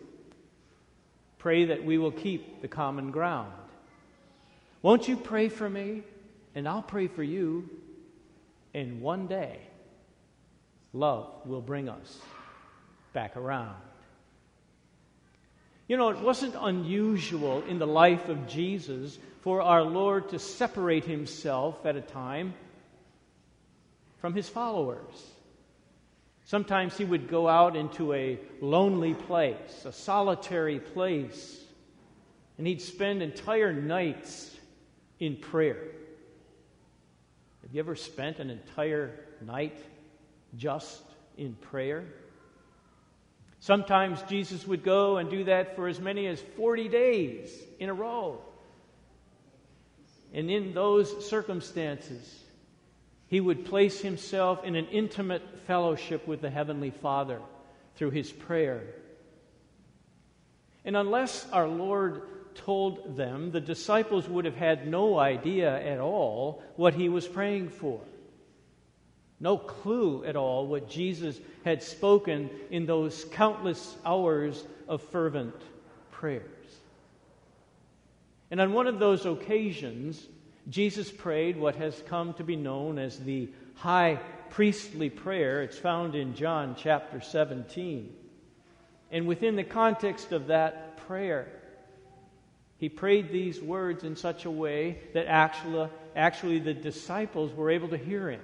Pray 1.39 1.65
that 1.65 1.83
we 1.83 1.97
will 1.97 2.11
keep 2.11 2.61
the 2.61 2.67
common 2.67 3.11
ground. 3.11 3.51
Won't 4.81 5.07
you 5.07 5.17
pray 5.17 5.49
for 5.49 5.69
me, 5.69 6.03
and 6.55 6.67
I'll 6.67 6.81
pray 6.81 7.07
for 7.07 7.23
you, 7.23 7.69
and 8.73 9.01
one 9.01 9.27
day 9.27 9.59
love 10.93 11.27
will 11.45 11.61
bring 11.61 11.89
us 11.89 12.19
back 13.13 13.35
around. 13.35 13.75
You 15.87 15.97
know, 15.97 16.09
it 16.09 16.19
wasn't 16.19 16.55
unusual 16.57 17.63
in 17.67 17.77
the 17.77 17.87
life 17.87 18.29
of 18.29 18.47
Jesus 18.47 19.17
for 19.41 19.61
our 19.61 19.83
Lord 19.83 20.29
to 20.29 20.39
separate 20.39 21.03
himself 21.03 21.85
at 21.85 21.97
a 21.97 22.01
time 22.01 22.53
from 24.19 24.33
his 24.33 24.47
followers. 24.47 25.31
Sometimes 26.45 26.97
he 26.97 27.03
would 27.03 27.27
go 27.27 27.47
out 27.47 27.75
into 27.75 28.13
a 28.13 28.39
lonely 28.61 29.13
place, 29.13 29.83
a 29.85 29.91
solitary 29.91 30.79
place, 30.79 31.61
and 32.57 32.67
he'd 32.67 32.81
spend 32.81 33.21
entire 33.21 33.73
nights 33.73 34.55
in 35.19 35.35
prayer. 35.35 35.77
Have 37.61 37.73
you 37.73 37.79
ever 37.79 37.95
spent 37.95 38.39
an 38.39 38.49
entire 38.49 39.19
night 39.41 39.77
just 40.57 41.01
in 41.37 41.53
prayer? 41.55 42.05
Sometimes 43.63 44.21
Jesus 44.23 44.67
would 44.67 44.83
go 44.83 45.15
and 45.15 45.29
do 45.29 45.45
that 45.45 45.77
for 45.77 45.87
as 45.87 45.97
many 45.97 46.27
as 46.27 46.37
40 46.57 46.89
days 46.89 47.49
in 47.79 47.87
a 47.87 47.93
row. 47.93 48.41
And 50.33 50.51
in 50.51 50.73
those 50.73 51.29
circumstances, 51.29 52.43
he 53.27 53.39
would 53.39 53.63
place 53.63 54.01
himself 54.01 54.65
in 54.65 54.75
an 54.75 54.87
intimate 54.87 55.43
fellowship 55.65 56.27
with 56.27 56.41
the 56.41 56.49
Heavenly 56.49 56.89
Father 56.89 57.39
through 57.95 58.09
his 58.09 58.33
prayer. 58.33 58.81
And 60.83 60.97
unless 60.97 61.49
our 61.53 61.69
Lord 61.69 62.23
told 62.55 63.15
them, 63.15 63.51
the 63.51 63.61
disciples 63.61 64.27
would 64.27 64.43
have 64.43 64.57
had 64.57 64.89
no 64.89 65.17
idea 65.17 65.73
at 65.81 66.01
all 66.01 66.61
what 66.75 66.95
he 66.95 67.07
was 67.07 67.25
praying 67.25 67.69
for. 67.69 68.01
No 69.39 69.57
clue 69.57 70.23
at 70.25 70.35
all 70.35 70.67
what 70.67 70.89
Jesus 70.89 71.39
had 71.65 71.83
spoken 71.83 72.49
in 72.69 72.85
those 72.85 73.25
countless 73.31 73.95
hours 74.05 74.63
of 74.87 75.01
fervent 75.01 75.55
prayers. 76.11 76.49
And 78.51 78.61
on 78.61 78.73
one 78.73 78.87
of 78.87 78.99
those 78.99 79.25
occasions, 79.25 80.23
Jesus 80.69 81.11
prayed 81.11 81.57
what 81.57 81.75
has 81.75 82.01
come 82.07 82.33
to 82.35 82.43
be 82.43 82.55
known 82.55 82.99
as 82.99 83.19
the 83.19 83.49
high 83.75 84.19
priestly 84.51 85.09
prayer. 85.09 85.63
It's 85.63 85.77
found 85.77 86.15
in 86.15 86.35
John 86.35 86.75
chapter 86.77 87.19
17. 87.19 88.13
And 89.11 89.27
within 89.27 89.55
the 89.55 89.63
context 89.63 90.31
of 90.31 90.47
that 90.47 90.97
prayer, 91.07 91.47
he 92.77 92.89
prayed 92.89 93.31
these 93.31 93.61
words 93.61 94.03
in 94.03 94.15
such 94.15 94.45
a 94.45 94.51
way 94.51 94.99
that 95.13 95.27
actually, 95.27 95.89
actually 96.15 96.59
the 96.59 96.73
disciples 96.73 97.53
were 97.53 97.71
able 97.71 97.89
to 97.89 97.97
hear 97.97 98.29
him. 98.29 98.41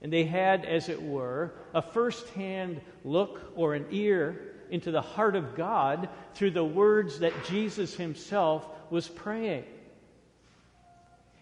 And 0.00 0.12
they 0.12 0.24
had, 0.24 0.64
as 0.64 0.88
it 0.88 1.02
were, 1.02 1.52
a 1.74 1.82
first 1.82 2.28
hand 2.30 2.80
look 3.04 3.52
or 3.56 3.74
an 3.74 3.86
ear 3.90 4.54
into 4.70 4.90
the 4.90 5.02
heart 5.02 5.34
of 5.34 5.56
God 5.56 6.08
through 6.34 6.52
the 6.52 6.64
words 6.64 7.20
that 7.20 7.32
Jesus 7.46 7.94
himself 7.94 8.66
was 8.90 9.08
praying. 9.08 9.64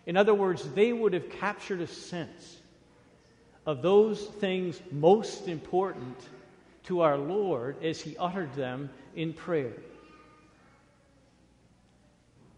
In 0.07 0.17
other 0.17 0.35
words, 0.35 0.63
they 0.73 0.93
would 0.93 1.13
have 1.13 1.29
captured 1.31 1.81
a 1.81 1.87
sense 1.87 2.59
of 3.67 3.83
those 3.83 4.25
things 4.25 4.81
most 4.93 5.49
important 5.49 6.17
to 6.85 7.01
our 7.01 7.19
Lord 7.19 7.83
as 7.83 8.01
He 8.01 8.17
uttered 8.17 8.55
them 8.55 8.89
in 9.17 9.33
prayer. 9.33 9.73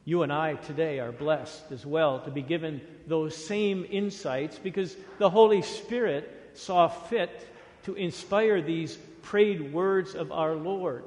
You 0.08 0.22
and 0.22 0.32
I 0.32 0.54
today 0.54 1.00
are 1.00 1.12
blessed 1.12 1.70
as 1.70 1.84
well 1.84 2.20
to 2.20 2.30
be 2.30 2.40
given 2.40 2.80
those 3.06 3.36
same 3.36 3.84
insights 3.90 4.58
because 4.58 4.96
the 5.18 5.28
Holy 5.28 5.60
Spirit 5.60 6.52
saw 6.54 6.88
fit 6.88 7.46
to 7.82 7.92
inspire 7.92 8.62
these 8.62 8.96
prayed 9.20 9.70
words 9.70 10.14
of 10.14 10.32
our 10.32 10.54
Lord 10.54 11.04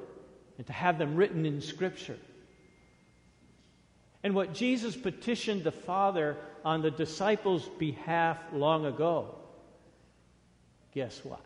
and 0.56 0.64
to 0.68 0.72
have 0.72 0.98
them 0.98 1.16
written 1.16 1.44
in 1.44 1.60
Scripture. 1.60 2.16
And 4.22 4.36
what 4.36 4.54
Jesus 4.54 4.96
petitioned 4.96 5.64
the 5.64 5.72
Father 5.72 6.36
on 6.64 6.80
the 6.80 6.92
disciples' 6.92 7.68
behalf 7.80 8.38
long 8.52 8.86
ago, 8.86 9.34
guess 10.94 11.20
what? 11.24 11.44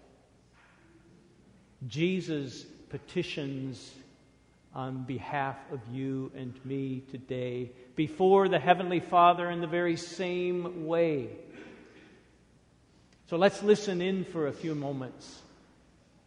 Jesus 1.88 2.66
petitions 2.90 3.94
on 4.76 5.04
behalf 5.04 5.56
of 5.72 5.80
you 5.90 6.30
and 6.36 6.54
me 6.66 7.02
today 7.10 7.70
before 7.96 8.46
the 8.46 8.58
Heavenly 8.58 9.00
Father 9.00 9.50
in 9.50 9.62
the 9.62 9.66
very 9.66 9.96
same 9.96 10.86
way. 10.86 11.30
So 13.30 13.38
let's 13.38 13.62
listen 13.62 14.02
in 14.02 14.24
for 14.24 14.46
a 14.46 14.52
few 14.52 14.74
moments 14.74 15.40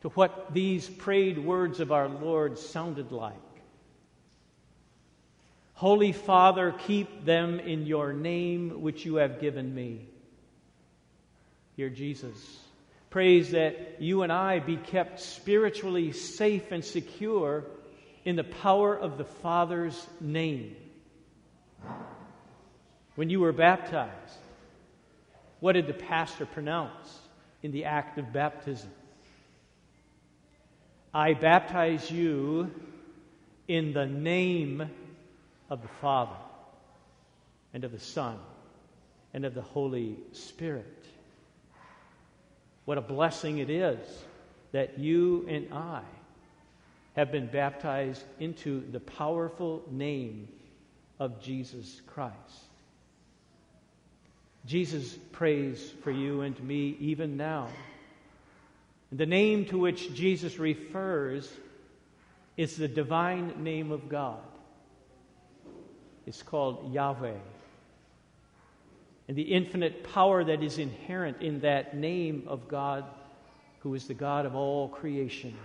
to 0.01 0.09
what 0.09 0.51
these 0.51 0.89
prayed 0.89 1.37
words 1.37 1.79
of 1.79 1.91
our 1.91 2.09
Lord 2.09 2.57
sounded 2.57 3.11
like. 3.11 3.35
Holy 5.75 6.11
Father, 6.11 6.73
keep 6.87 7.25
them 7.25 7.59
in 7.59 7.85
your 7.85 8.13
name 8.13 8.81
which 8.81 9.05
you 9.05 9.17
have 9.17 9.39
given 9.39 9.75
me. 9.75 10.07
Dear 11.77 11.91
Jesus, 11.91 12.59
prays 13.11 13.51
that 13.51 14.01
you 14.01 14.23
and 14.23 14.31
I 14.33 14.57
be 14.57 14.75
kept 14.75 15.19
spiritually 15.19 16.13
safe 16.13 16.71
and 16.71 16.83
secure 16.83 17.65
in 18.25 18.35
the 18.35 18.43
power 18.43 18.95
of 18.95 19.17
the 19.17 19.23
Father's 19.23 20.07
name. 20.19 20.75
When 23.15 23.29
you 23.29 23.39
were 23.39 23.51
baptized, 23.51 24.37
what 25.59 25.73
did 25.73 25.87
the 25.87 25.93
pastor 25.93 26.45
pronounce 26.45 27.19
in 27.63 27.71
the 27.71 27.85
act 27.85 28.17
of 28.17 28.31
baptism? 28.31 28.91
I 31.13 31.33
baptize 31.33 32.09
you 32.09 32.71
in 33.67 33.93
the 33.93 34.05
name 34.05 34.89
of 35.69 35.81
the 35.81 35.87
Father 35.87 36.35
and 37.73 37.83
of 37.83 37.91
the 37.91 37.99
Son 37.99 38.37
and 39.33 39.45
of 39.45 39.53
the 39.53 39.61
Holy 39.61 40.17
Spirit. 40.31 41.05
What 42.85 42.97
a 42.97 43.01
blessing 43.01 43.59
it 43.59 43.69
is 43.69 43.99
that 44.71 44.97
you 44.99 45.45
and 45.47 45.73
I 45.73 46.01
have 47.19 47.33
been 47.33 47.47
baptized 47.47 48.23
into 48.39 48.89
the 48.91 48.99
powerful 49.01 49.83
name 49.91 50.47
of 51.19 51.41
Jesus 51.41 52.01
Christ. 52.07 52.33
Jesus 54.65 55.17
prays 55.33 55.91
for 56.01 56.11
you 56.11 56.41
and 56.41 56.57
me 56.63 56.95
even 57.01 57.35
now. 57.35 57.67
The 59.11 59.25
name 59.25 59.65
to 59.65 59.77
which 59.77 60.13
Jesus 60.13 60.59
refers 60.59 61.51
is 62.55 62.77
the 62.77 62.87
divine 62.87 63.65
name 63.65 63.91
of 63.91 64.07
God. 64.07 64.39
It's 66.25 66.41
called 66.41 66.93
Yahweh. 66.93 67.33
And 69.27 69.37
the 69.37 69.41
infinite 69.41 70.05
power 70.05 70.41
that 70.45 70.63
is 70.63 70.77
inherent 70.77 71.41
in 71.41 71.59
that 71.61 71.97
name 71.97 72.45
of 72.47 72.69
God, 72.69 73.03
who 73.79 73.93
is 73.93 74.07
the 74.07 74.13
God 74.13 74.45
of 74.45 74.55
all 74.55 74.87
creation. 74.87 75.57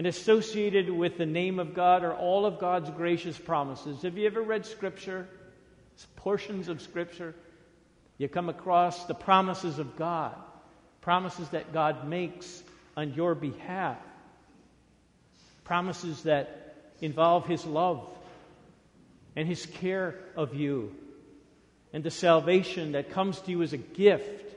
And 0.00 0.06
associated 0.06 0.88
with 0.88 1.18
the 1.18 1.26
name 1.26 1.58
of 1.58 1.74
God 1.74 2.04
are 2.04 2.14
all 2.14 2.46
of 2.46 2.58
God's 2.58 2.88
gracious 2.88 3.36
promises. 3.36 4.00
Have 4.00 4.16
you 4.16 4.24
ever 4.24 4.40
read 4.40 4.64
Scripture? 4.64 5.28
Portions 6.16 6.68
of 6.68 6.80
Scripture? 6.80 7.34
You 8.16 8.26
come 8.26 8.48
across 8.48 9.04
the 9.04 9.12
promises 9.12 9.78
of 9.78 9.96
God, 9.96 10.34
promises 11.02 11.50
that 11.50 11.74
God 11.74 12.08
makes 12.08 12.62
on 12.96 13.12
your 13.12 13.34
behalf, 13.34 13.98
promises 15.64 16.22
that 16.22 16.76
involve 17.02 17.46
His 17.46 17.66
love 17.66 18.08
and 19.36 19.46
His 19.46 19.66
care 19.66 20.14
of 20.34 20.54
you, 20.54 20.94
and 21.92 22.02
the 22.02 22.10
salvation 22.10 22.92
that 22.92 23.10
comes 23.10 23.38
to 23.40 23.50
you 23.50 23.60
as 23.60 23.74
a 23.74 23.76
gift. 23.76 24.50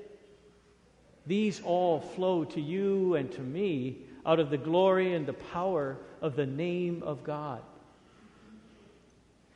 These 1.28 1.60
all 1.66 2.00
flow 2.00 2.46
to 2.46 2.62
you 2.62 3.16
and 3.16 3.30
to 3.34 3.42
me 3.42 4.06
out 4.26 4.40
of 4.40 4.50
the 4.50 4.58
glory 4.58 5.14
and 5.14 5.26
the 5.26 5.34
power 5.34 5.98
of 6.22 6.36
the 6.36 6.46
name 6.46 7.04
of 7.04 7.24
God. 7.24 7.62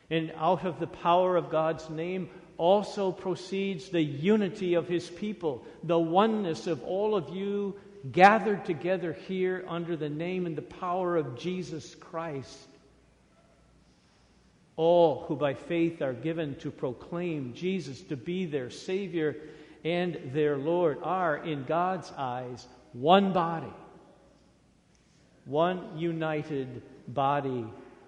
And 0.10 0.32
out 0.38 0.66
of 0.66 0.80
the 0.80 0.88
power 0.88 1.36
of 1.36 1.50
God's 1.50 1.90
name 1.90 2.30
also 2.58 3.12
proceeds 3.12 3.90
the 3.90 4.02
unity 4.02 4.74
of 4.74 4.88
his 4.88 5.10
people, 5.10 5.66
the 5.84 6.00
oneness 6.00 6.68
of 6.68 6.84
all 6.84 7.16
of 7.16 7.30
you 7.36 7.76
gathered 8.12 8.66
together 8.66 9.14
here 9.28 9.66
under 9.68 9.96
the 9.96 10.10
name 10.10 10.46
and 10.46 10.56
the 10.56 10.62
power 10.62 11.18
of 11.18 11.38
Jesus 11.38 11.96
Christ. 11.96 12.68
All 14.76 15.26
who 15.28 15.36
by 15.36 15.56
faith 15.56 16.02
are 16.02 16.14
given 16.14 16.56
to 16.58 16.72
proclaim 16.72 17.54
Jesus 17.54 18.02
to 18.04 18.16
be 18.16 18.46
their 18.46 18.70
Savior 18.70 19.36
and 19.84 20.20
their 20.34 20.58
Lord 20.58 21.00
are, 21.04 21.38
in 21.38 21.64
God's 21.64 22.12
eyes, 22.18 22.66
one 22.94 23.34
body, 23.34 23.74
one 25.48 25.98
united 25.98 26.82
body 27.08 27.66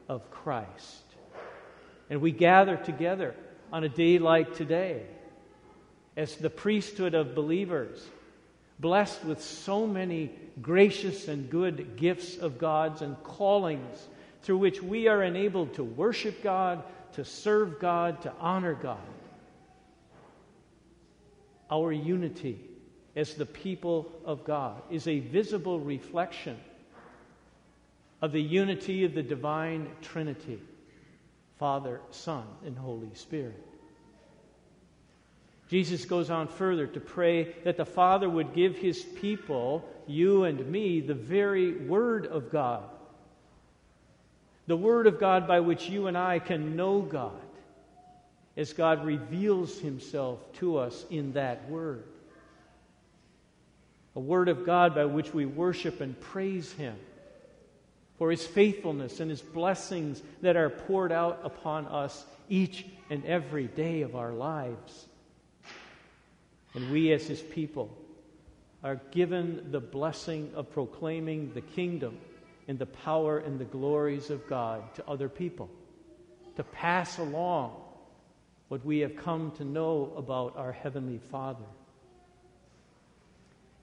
of 0.07 0.29
Christ. 0.29 1.03
And 2.09 2.21
we 2.21 2.31
gather 2.31 2.75
together 2.75 3.35
on 3.71 3.83
a 3.83 3.89
day 3.89 4.19
like 4.19 4.55
today 4.55 5.03
as 6.17 6.35
the 6.35 6.49
priesthood 6.49 7.13
of 7.13 7.35
believers, 7.35 8.05
blessed 8.79 9.23
with 9.23 9.41
so 9.41 9.87
many 9.87 10.31
gracious 10.61 11.27
and 11.27 11.49
good 11.49 11.95
gifts 11.95 12.37
of 12.37 12.57
God's 12.57 13.01
and 13.01 13.21
callings 13.23 14.07
through 14.41 14.57
which 14.57 14.81
we 14.81 15.07
are 15.07 15.23
enabled 15.23 15.75
to 15.75 15.83
worship 15.83 16.43
God, 16.43 16.83
to 17.13 17.23
serve 17.23 17.79
God, 17.79 18.21
to 18.23 18.33
honor 18.39 18.73
God. 18.73 18.97
Our 21.71 21.91
unity 21.91 22.59
as 23.15 23.35
the 23.35 23.45
people 23.45 24.11
of 24.25 24.43
God 24.43 24.81
is 24.89 25.07
a 25.07 25.19
visible 25.19 25.79
reflection 25.79 26.57
of 28.21 28.31
the 28.31 28.41
unity 28.41 29.05
of 29.05 29.13
the 29.13 29.23
divine 29.23 29.87
Trinity. 30.01 30.59
Father, 31.59 31.99
Son, 32.11 32.45
and 32.65 32.77
Holy 32.77 33.13
Spirit. 33.15 33.61
Jesus 35.69 36.05
goes 36.05 36.29
on 36.29 36.47
further 36.47 36.87
to 36.87 36.99
pray 37.01 37.53
that 37.63 37.75
the 37.75 37.85
Father 37.85 38.29
would 38.29 38.55
give 38.55 38.77
his 38.77 39.03
people, 39.03 39.87
you 40.07 40.45
and 40.45 40.65
me, 40.71 41.01
the 41.01 41.13
very 41.13 41.73
Word 41.73 42.25
of 42.25 42.49
God. 42.49 42.83
The 44.67 44.77
Word 44.77 45.05
of 45.05 45.19
God 45.19 45.47
by 45.47 45.59
which 45.59 45.89
you 45.89 46.07
and 46.07 46.17
I 46.17 46.39
can 46.39 46.77
know 46.77 47.01
God 47.01 47.33
as 48.55 48.73
God 48.73 49.05
reveals 49.05 49.79
himself 49.79 50.39
to 50.53 50.77
us 50.77 51.05
in 51.09 51.33
that 51.33 51.69
Word. 51.69 52.05
A 54.15 54.19
Word 54.19 54.47
of 54.47 54.65
God 54.65 54.95
by 54.95 55.05
which 55.05 55.33
we 55.33 55.45
worship 55.45 56.01
and 56.01 56.19
praise 56.19 56.71
him 56.73 56.95
for 58.19 58.29
his 58.29 58.45
faithfulness 58.45 59.21
and 59.21 59.31
his 59.31 59.41
blessings 59.41 60.21
that 60.41 60.57
are 60.57 60.69
poured 60.69 61.11
out 61.11 61.39
upon 61.43 61.87
us 61.87 62.25
each 62.49 62.85
and 63.09 63.25
every 63.25 63.67
day 63.67 64.01
of 64.01 64.15
our 64.15 64.33
lives. 64.33 65.07
And 66.75 66.91
we, 66.91 67.13
as 67.13 67.25
his 67.25 67.41
people, 67.41 67.97
are 68.83 68.99
given 69.11 69.71
the 69.71 69.79
blessing 69.79 70.51
of 70.53 70.69
proclaiming 70.69 71.53
the 71.53 71.61
kingdom 71.61 72.17
and 72.67 72.77
the 72.77 72.85
power 72.85 73.39
and 73.39 73.57
the 73.57 73.65
glories 73.65 74.29
of 74.29 74.45
God 74.47 74.93
to 74.95 75.09
other 75.09 75.29
people, 75.29 75.69
to 76.57 76.63
pass 76.63 77.17
along 77.19 77.71
what 78.67 78.85
we 78.85 78.99
have 78.99 79.15
come 79.15 79.51
to 79.51 79.63
know 79.63 80.13
about 80.17 80.57
our 80.57 80.73
Heavenly 80.73 81.19
Father. 81.31 81.65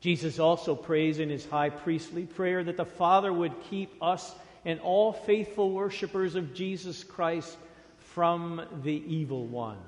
Jesus 0.01 0.39
also 0.39 0.75
prays 0.75 1.19
in 1.19 1.31
his 1.31 1.47
high 1.47 1.71
priestly 1.71 2.27
prayer 2.27 2.63
that 2.63 2.77
the 2.77 2.85
Father 2.85 3.33
would 3.33 3.53
keep 3.71 4.03
us 4.03 4.35
and 4.65 4.81
all 4.81 5.13
faithful 5.13 5.71
worshippers 5.71 6.35
of 6.35 6.55
Jesus 6.55 7.05
Christ 7.05 7.57
from 7.99 8.63
the 8.83 9.03
evil 9.07 9.47
one, 9.47 9.79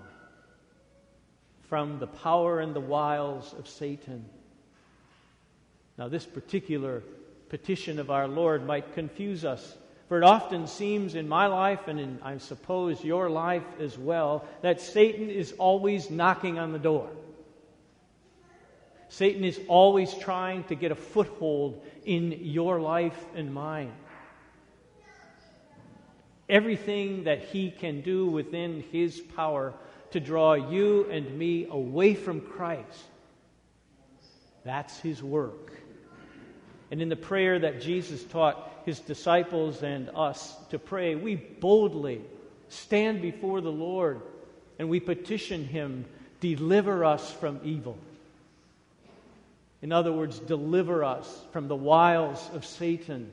from 1.69 1.99
the 1.99 2.07
power 2.07 2.61
and 2.61 2.75
the 2.75 2.81
wiles 2.81 3.55
of 3.59 3.69
Satan. 3.69 4.25
Now, 5.99 6.09
this 6.09 6.25
particular 6.25 7.03
petition 7.49 7.99
of 7.99 8.11
our 8.11 8.29
Lord 8.29 8.67
might 8.67 8.95
confuse 8.95 9.45
us. 9.45 9.77
For 10.09 10.17
it 10.17 10.25
often 10.25 10.67
seems 10.67 11.15
in 11.15 11.29
my 11.29 11.49
life, 11.49 11.87
and 11.87 12.01
in, 12.01 12.19
I 12.23 12.39
suppose, 12.39 13.05
your 13.05 13.29
life 13.29 13.65
as 13.79 13.99
well, 13.99 14.47
that 14.63 14.81
Satan 14.81 15.29
is 15.29 15.53
always 15.59 16.09
knocking 16.09 16.59
on 16.59 16.73
the 16.73 16.79
door. 16.79 17.11
Satan 19.09 19.45
is 19.45 19.59
always 19.69 20.13
trying 20.15 20.65
to 20.65 20.75
get 20.75 20.93
a 20.93 20.95
foothold 20.95 21.83
in 22.05 22.33
your 22.43 22.81
life 22.81 23.19
and 23.35 23.53
mine. 23.53 23.93
Everything 26.49 27.25
that 27.25 27.45
he 27.45 27.71
can 27.71 28.01
do 28.01 28.27
within 28.27 28.85
his 28.93 29.21
power 29.21 29.75
to 30.11 30.21
draw 30.21 30.55
you 30.55 31.09
and 31.11 31.39
me 31.39 31.67
away 31.71 32.15
from 32.15 32.41
Christ. 32.41 33.05
That's 34.65 34.99
his 35.01 35.23
work. 35.23 35.73
And 36.91 37.03
in 37.03 37.09
the 37.09 37.17
prayer 37.17 37.59
that 37.59 37.81
Jesus 37.81 38.25
taught 38.25 38.83
his 38.87 39.01
disciples 39.01 39.83
and 39.83 40.11
us 40.15 40.55
to 40.71 40.79
pray, 40.79 41.15
we 41.15 41.37
boldly 41.37 42.23
stand 42.69 43.21
before 43.21 43.61
the 43.61 43.73
Lord 43.73 44.23
and 44.79 44.89
we 44.89 45.01
petition 45.01 45.65
him, 45.65 46.07
deliver 46.41 47.05
us 47.05 47.31
from 47.31 47.61
evil. 47.63 47.99
In 49.81 49.93
other 49.93 50.13
words, 50.13 50.39
deliver 50.39 51.05
us 51.05 51.47
from 51.53 51.69
the 51.69 51.77
wiles 51.77 52.51
of 52.53 52.65
Satan. 52.65 53.31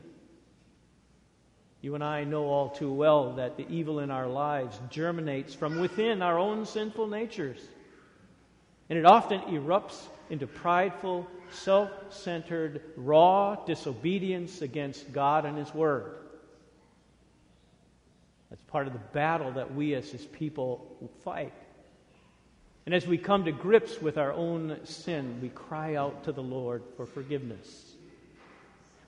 You 1.81 1.95
and 1.95 2.03
I 2.03 2.23
know 2.23 2.45
all 2.45 2.69
too 2.69 2.91
well 2.91 3.33
that 3.33 3.57
the 3.57 3.67
evil 3.69 3.99
in 3.99 4.11
our 4.11 4.27
lives 4.27 4.79
germinates 4.89 5.53
from 5.53 5.79
within 5.79 6.21
our 6.21 6.37
own 6.37 6.65
sinful 6.65 7.07
natures. 7.07 7.59
And 8.89 8.99
it 8.99 9.05
often 9.05 9.41
erupts 9.41 9.99
into 10.29 10.47
prideful, 10.47 11.27
self 11.51 11.89
centered, 12.09 12.81
raw 12.95 13.55
disobedience 13.65 14.61
against 14.61 15.11
God 15.11 15.45
and 15.45 15.57
His 15.57 15.73
Word. 15.73 16.15
That's 18.49 18.63
part 18.63 18.87
of 18.87 18.93
the 18.93 18.99
battle 18.99 19.51
that 19.53 19.73
we 19.73 19.95
as 19.95 20.09
His 20.09 20.25
people 20.25 21.11
fight. 21.23 21.53
And 22.85 22.93
as 22.93 23.07
we 23.07 23.17
come 23.17 23.45
to 23.45 23.51
grips 23.51 23.99
with 23.99 24.17
our 24.17 24.31
own 24.31 24.79
sin, 24.83 25.39
we 25.41 25.49
cry 25.49 25.95
out 25.95 26.25
to 26.25 26.31
the 26.31 26.43
Lord 26.43 26.83
for 26.95 27.05
forgiveness. 27.05 27.93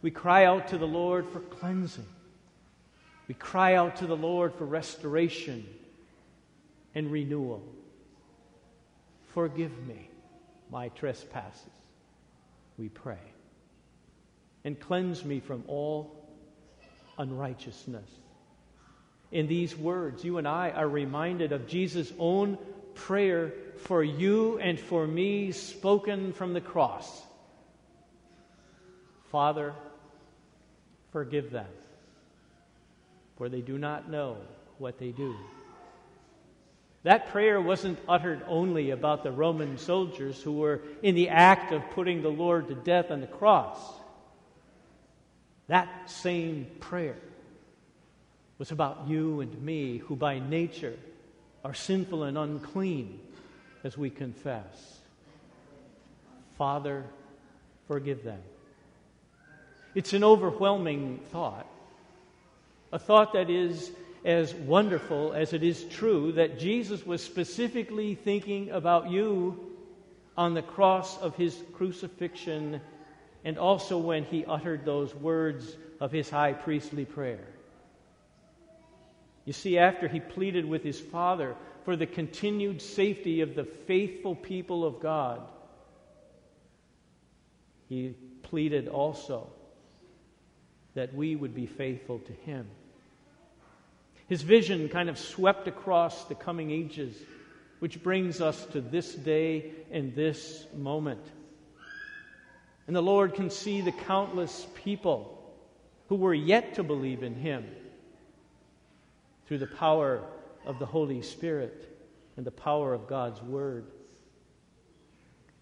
We 0.01 0.09
cry 0.09 0.45
out 0.45 0.69
to 0.69 0.77
the 0.77 0.87
Lord 0.87 1.27
for 1.29 1.39
cleansing. 1.39 2.07
We 3.27 3.35
cry 3.35 3.75
out 3.75 3.97
to 3.97 4.07
the 4.07 4.15
Lord 4.15 4.55
for 4.55 4.65
restoration 4.65 5.67
and 6.95 7.11
renewal. 7.11 7.63
Forgive 9.27 9.77
me 9.85 10.09
my 10.71 10.89
trespasses, 10.89 11.61
we 12.77 12.89
pray. 12.89 13.19
And 14.63 14.79
cleanse 14.79 15.23
me 15.23 15.39
from 15.39 15.63
all 15.67 16.27
unrighteousness. 17.17 18.09
In 19.31 19.47
these 19.47 19.75
words, 19.75 20.23
you 20.23 20.37
and 20.37 20.47
I 20.47 20.71
are 20.71 20.87
reminded 20.87 21.51
of 21.51 21.67
Jesus' 21.67 22.11
own 22.17 22.57
prayer 22.97 23.53
for 23.77 24.03
you 24.03 24.59
and 24.59 24.79
for 24.79 25.07
me, 25.07 25.51
spoken 25.51 26.33
from 26.33 26.53
the 26.53 26.61
cross. 26.61 27.23
Father, 29.31 29.73
forgive 31.11 31.51
them, 31.51 31.67
for 33.37 33.49
they 33.49 33.61
do 33.61 33.77
not 33.77 34.09
know 34.09 34.37
what 34.77 34.97
they 34.97 35.11
do. 35.11 35.35
That 37.03 37.27
prayer 37.27 37.61
wasn't 37.61 37.99
uttered 38.09 38.43
only 38.47 38.89
about 38.91 39.23
the 39.23 39.31
Roman 39.31 39.77
soldiers 39.77 40.41
who 40.41 40.53
were 40.53 40.81
in 41.01 41.15
the 41.15 41.29
act 41.29 41.71
of 41.71 41.89
putting 41.91 42.21
the 42.21 42.29
Lord 42.29 42.67
to 42.67 42.75
death 42.75 43.11
on 43.11 43.21
the 43.21 43.27
cross. 43.27 43.77
That 45.67 46.09
same 46.09 46.67
prayer 46.79 47.17
was 48.57 48.71
about 48.71 49.07
you 49.07 49.41
and 49.41 49.61
me, 49.61 49.99
who 49.99 50.15
by 50.15 50.39
nature 50.39 50.97
are 51.63 51.73
sinful 51.73 52.23
and 52.23 52.37
unclean, 52.37 53.19
as 53.83 53.97
we 53.97 54.09
confess. 54.09 54.99
Father, 56.57 57.05
forgive 57.87 58.23
them. 58.23 58.41
It's 59.95 60.13
an 60.13 60.23
overwhelming 60.23 61.19
thought, 61.31 61.67
a 62.91 62.99
thought 62.99 63.33
that 63.33 63.49
is 63.49 63.91
as 64.25 64.53
wonderful 64.53 65.33
as 65.33 65.53
it 65.53 65.63
is 65.63 65.83
true 65.85 66.33
that 66.33 66.59
Jesus 66.59 67.05
was 67.05 67.23
specifically 67.23 68.15
thinking 68.15 68.69
about 68.71 69.09
you 69.09 69.71
on 70.35 70.53
the 70.53 70.61
cross 70.61 71.17
of 71.19 71.35
his 71.35 71.63
crucifixion 71.73 72.81
and 73.43 73.57
also 73.57 73.97
when 73.97 74.23
he 74.25 74.45
uttered 74.45 74.85
those 74.85 75.15
words 75.15 75.77
of 75.99 76.11
his 76.11 76.29
high 76.29 76.53
priestly 76.53 77.05
prayer. 77.05 77.47
You 79.47 79.53
see, 79.53 79.77
after 79.77 80.09
he 80.09 80.19
pleaded 80.19 80.65
with 80.65 80.83
his 80.83 80.99
Father 80.99 81.55
for 81.85 81.95
the 81.95 82.05
continued 82.05 82.81
safety 82.81 83.39
of 83.39 83.55
the 83.55 83.63
faithful 83.63 84.35
people 84.35 84.83
of 84.83 84.99
God, 84.99 85.41
he 87.87 88.13
pleaded 88.43 88.89
also 88.89 89.47
that 90.95 91.15
we 91.15 91.37
would 91.37 91.55
be 91.55 91.65
faithful 91.65 92.19
to 92.19 92.33
him. 92.33 92.67
His 94.27 94.41
vision 94.41 94.89
kind 94.89 95.07
of 95.07 95.17
swept 95.17 95.69
across 95.69 96.25
the 96.25 96.35
coming 96.35 96.69
ages, 96.69 97.15
which 97.79 98.03
brings 98.03 98.41
us 98.41 98.65
to 98.73 98.81
this 98.81 99.15
day 99.15 99.71
and 99.91 100.13
this 100.13 100.65
moment. 100.75 101.23
And 102.85 102.93
the 102.93 103.01
Lord 103.01 103.33
can 103.33 103.49
see 103.49 103.79
the 103.79 103.93
countless 103.93 104.67
people 104.83 105.53
who 106.09 106.15
were 106.15 106.33
yet 106.33 106.73
to 106.73 106.83
believe 106.83 107.23
in 107.23 107.35
him 107.35 107.63
through 109.47 109.59
the 109.59 109.67
power 109.67 110.21
of 110.65 110.79
the 110.79 110.85
Holy 110.85 111.21
Spirit 111.21 111.97
and 112.35 112.45
the 112.45 112.51
power 112.51 112.93
of 112.93 113.07
God's 113.07 113.41
Word. 113.41 113.85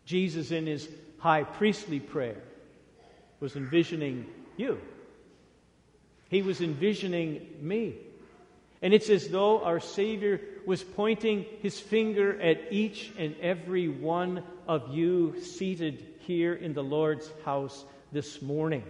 Jesus, 0.06 0.52
in 0.52 0.68
his 0.68 0.88
high 1.20 1.44
priestly 1.44 2.00
prayer, 2.00 2.42
was 3.40 3.56
envisioning 3.56 4.26
you. 4.58 4.80
He 6.30 6.42
was 6.42 6.62
envisioning 6.62 7.48
me. 7.62 7.96
And 8.82 8.94
it's 8.94 9.10
as 9.10 9.28
though 9.30 9.64
our 9.64 9.80
Savior 9.80 10.42
was 10.66 10.84
pointing 10.84 11.46
his 11.62 11.80
finger 11.80 12.40
at 12.42 12.72
each 12.72 13.12
and 13.18 13.36
every 13.42 13.88
one 13.88 14.44
of 14.68 14.94
you 14.94 15.42
seated 15.42 16.06
here 16.20 16.54
in 16.54 16.74
the 16.74 16.84
Lord's 16.84 17.30
house 17.46 17.86
this 18.12 18.42
morning. 18.42 18.84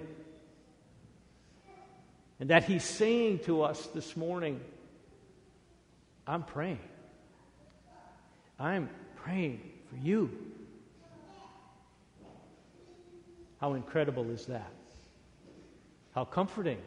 And 2.39 2.49
that 2.49 2.65
he's 2.65 2.83
saying 2.83 3.39
to 3.39 3.61
us 3.61 3.85
this 3.87 4.17
morning, 4.17 4.59
I'm 6.27 6.43
praying. 6.43 6.79
I'm 8.59 8.89
praying 9.17 9.61
for 9.89 9.97
you. 9.97 10.31
How 13.59 13.73
incredible 13.73 14.29
is 14.31 14.45
that? 14.47 14.71
How 16.13 16.25
comforting 16.25 16.79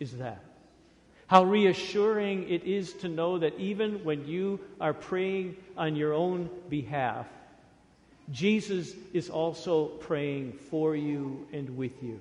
is 0.00 0.16
that? 0.18 0.44
How 1.26 1.44
reassuring 1.44 2.48
it 2.48 2.64
is 2.64 2.94
to 2.94 3.08
know 3.08 3.38
that 3.38 3.58
even 3.58 4.02
when 4.04 4.26
you 4.26 4.60
are 4.80 4.94
praying 4.94 5.56
on 5.76 5.94
your 5.94 6.14
own 6.14 6.48
behalf, 6.68 7.26
Jesus 8.30 8.94
is 9.12 9.30
also 9.30 9.86
praying 9.86 10.52
for 10.70 10.96
you 10.96 11.46
and 11.52 11.76
with 11.76 12.02
you. 12.02 12.20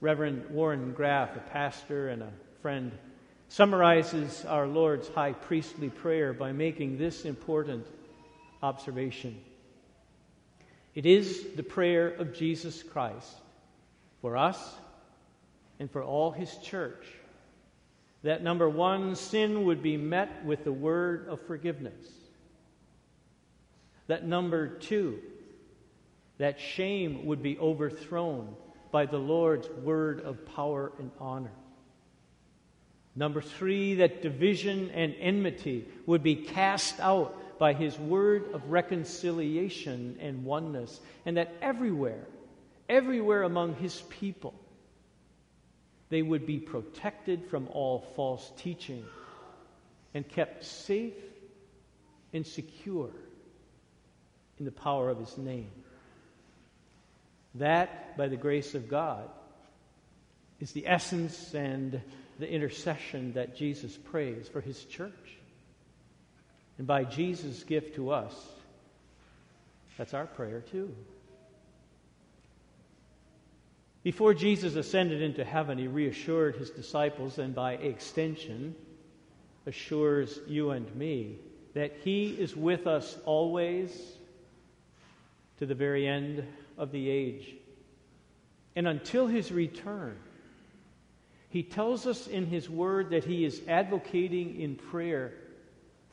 Reverend 0.00 0.50
Warren 0.50 0.92
Graff, 0.92 1.36
a 1.36 1.40
pastor 1.40 2.08
and 2.08 2.22
a 2.22 2.30
friend, 2.60 2.92
summarizes 3.52 4.46
our 4.46 4.66
Lord's 4.66 5.08
high 5.08 5.34
priestly 5.34 5.90
prayer 5.90 6.32
by 6.32 6.52
making 6.52 6.96
this 6.96 7.26
important 7.26 7.86
observation. 8.62 9.38
It 10.94 11.04
is 11.04 11.48
the 11.54 11.62
prayer 11.62 12.08
of 12.08 12.32
Jesus 12.32 12.82
Christ 12.82 13.36
for 14.22 14.38
us 14.38 14.58
and 15.78 15.90
for 15.90 16.02
all 16.02 16.30
his 16.30 16.56
church 16.62 17.04
that 18.22 18.42
number 18.42 18.70
one, 18.70 19.16
sin 19.16 19.64
would 19.64 19.82
be 19.82 19.98
met 19.98 20.46
with 20.46 20.64
the 20.64 20.72
word 20.72 21.28
of 21.28 21.38
forgiveness. 21.42 22.08
That 24.06 24.24
number 24.24 24.68
two, 24.68 25.18
that 26.38 26.58
shame 26.58 27.26
would 27.26 27.42
be 27.42 27.58
overthrown 27.58 28.54
by 28.90 29.04
the 29.04 29.18
Lord's 29.18 29.68
word 29.68 30.20
of 30.20 30.46
power 30.54 30.92
and 30.98 31.10
honor. 31.20 31.50
Number 33.14 33.42
three, 33.42 33.96
that 33.96 34.22
division 34.22 34.90
and 34.90 35.14
enmity 35.18 35.86
would 36.06 36.22
be 36.22 36.34
cast 36.34 36.98
out 37.00 37.58
by 37.58 37.74
his 37.74 37.98
word 37.98 38.52
of 38.54 38.70
reconciliation 38.70 40.16
and 40.20 40.44
oneness, 40.44 41.00
and 41.26 41.36
that 41.36 41.54
everywhere, 41.60 42.26
everywhere 42.88 43.42
among 43.42 43.74
his 43.76 44.00
people, 44.08 44.54
they 46.08 46.22
would 46.22 46.46
be 46.46 46.58
protected 46.58 47.44
from 47.46 47.68
all 47.68 48.00
false 48.16 48.50
teaching 48.56 49.04
and 50.14 50.28
kept 50.28 50.64
safe 50.64 51.14
and 52.32 52.46
secure 52.46 53.10
in 54.58 54.64
the 54.64 54.72
power 54.72 55.10
of 55.10 55.18
his 55.18 55.36
name. 55.36 55.70
That, 57.56 58.16
by 58.16 58.28
the 58.28 58.36
grace 58.36 58.74
of 58.74 58.88
God, 58.88 59.28
is 60.60 60.72
the 60.72 60.86
essence 60.86 61.54
and 61.54 62.00
the 62.38 62.50
intercession 62.50 63.32
that 63.34 63.56
Jesus 63.56 63.96
prays 63.96 64.48
for 64.48 64.60
his 64.60 64.84
church. 64.84 65.12
And 66.78 66.86
by 66.86 67.04
Jesus' 67.04 67.62
gift 67.64 67.96
to 67.96 68.10
us, 68.10 68.34
that's 69.96 70.14
our 70.14 70.26
prayer 70.26 70.60
too. 70.60 70.94
Before 74.02 74.34
Jesus 74.34 74.74
ascended 74.74 75.22
into 75.22 75.44
heaven, 75.44 75.78
he 75.78 75.86
reassured 75.86 76.56
his 76.56 76.70
disciples 76.70 77.38
and 77.38 77.54
by 77.54 77.74
extension 77.74 78.74
assures 79.66 80.40
you 80.48 80.70
and 80.70 80.92
me 80.96 81.36
that 81.74 81.92
he 82.02 82.26
is 82.26 82.56
with 82.56 82.86
us 82.86 83.16
always 83.24 83.96
to 85.58 85.66
the 85.66 85.74
very 85.74 86.06
end 86.08 86.44
of 86.76 86.90
the 86.90 87.08
age. 87.08 87.54
And 88.74 88.88
until 88.88 89.26
his 89.26 89.52
return, 89.52 90.18
he 91.52 91.62
tells 91.62 92.06
us 92.06 92.28
in 92.28 92.46
His 92.46 92.70
Word 92.70 93.10
that 93.10 93.24
He 93.24 93.44
is 93.44 93.60
advocating 93.68 94.58
in 94.58 94.74
prayer 94.74 95.34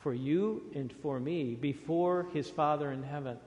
for 0.00 0.12
you 0.12 0.62
and 0.74 0.92
for 1.00 1.18
me 1.18 1.54
before 1.54 2.26
His 2.34 2.50
Father 2.50 2.92
in 2.92 3.02
heaven. 3.02 3.38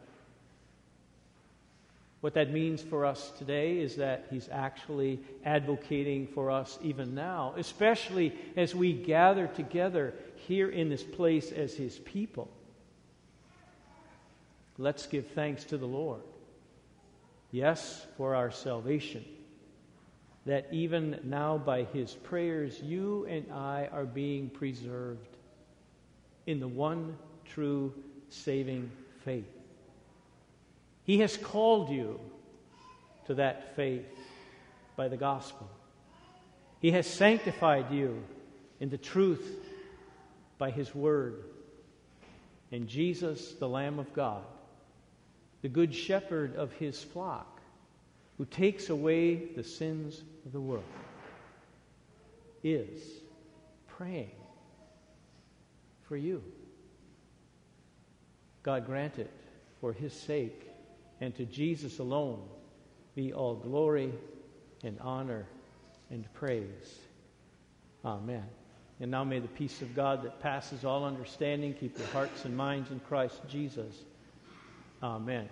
What 2.21 2.33
that 2.33 2.51
means 2.51 2.81
for 2.81 3.05
us 3.05 3.31
today 3.37 3.77
is 3.77 3.97
that 3.97 4.25
He's 4.31 4.49
actually 4.51 5.19
advocating 5.45 6.25
for 6.25 6.49
us 6.49 6.79
even 6.81 7.13
now, 7.13 7.53
especially 7.57 8.33
as 8.57 8.73
we 8.73 8.93
gather 8.93 9.45
together 9.45 10.15
here 10.47 10.69
in 10.69 10.89
this 10.89 11.03
place 11.03 11.51
as 11.51 11.75
His 11.75 11.99
people. 11.99 12.49
Let's 14.79 15.05
give 15.05 15.27
thanks 15.27 15.63
to 15.65 15.77
the 15.77 15.85
Lord. 15.85 16.21
Yes, 17.51 18.03
for 18.17 18.33
our 18.33 18.49
salvation 18.49 19.23
that 20.45 20.67
even 20.71 21.19
now 21.23 21.57
by 21.57 21.83
his 21.83 22.13
prayers, 22.13 22.79
you 22.81 23.25
and 23.29 23.51
I 23.51 23.87
are 23.91 24.05
being 24.05 24.49
preserved 24.49 25.37
in 26.45 26.59
the 26.59 26.67
one 26.67 27.17
true 27.45 27.93
saving 28.29 28.91
faith. 29.23 29.47
He 31.05 31.19
has 31.19 31.37
called 31.37 31.89
you 31.89 32.19
to 33.27 33.35
that 33.35 33.75
faith 33.75 34.05
by 34.95 35.07
the 35.07 35.17
gospel. 35.17 35.69
He 36.79 36.91
has 36.91 37.07
sanctified 37.07 37.91
you 37.91 38.21
in 38.79 38.89
the 38.89 38.97
truth 38.97 39.47
by 40.57 40.71
his 40.71 40.93
word. 40.93 41.43
And 42.71 42.87
Jesus, 42.87 43.53
the 43.53 43.69
Lamb 43.69 43.99
of 43.99 44.11
God, 44.13 44.43
the 45.61 45.69
good 45.69 45.95
shepherd 45.95 46.55
of 46.55 46.73
his 46.73 47.01
flock, 47.01 47.52
who 48.43 48.49
takes 48.49 48.89
away 48.89 49.35
the 49.55 49.63
sins 49.63 50.21
of 50.45 50.51
the 50.51 50.59
world, 50.59 50.83
is 52.61 53.01
praying 53.87 54.35
for 56.01 56.17
you. 56.17 56.43
God 58.61 58.85
grant 58.85 59.17
it 59.17 59.31
for 59.79 59.93
his 59.93 60.11
sake 60.11 60.69
and 61.21 61.33
to 61.35 61.45
Jesus 61.45 61.99
alone 61.99 62.41
be 63.15 63.31
all 63.31 63.55
glory 63.55 64.11
and 64.83 64.99
honor 64.99 65.45
and 66.09 66.25
praise. 66.33 66.99
Amen. 68.03 68.43
And 68.99 69.09
now 69.09 69.23
may 69.23 69.39
the 69.39 69.47
peace 69.47 69.81
of 69.81 69.95
God 69.95 70.21
that 70.23 70.41
passes 70.41 70.83
all 70.83 71.05
understanding 71.05 71.75
keep 71.75 71.97
your 71.97 72.07
hearts 72.07 72.43
and 72.43 72.57
minds 72.57 72.91
in 72.91 72.99
Christ 72.99 73.39
Jesus. 73.47 73.95
Amen. 75.01 75.47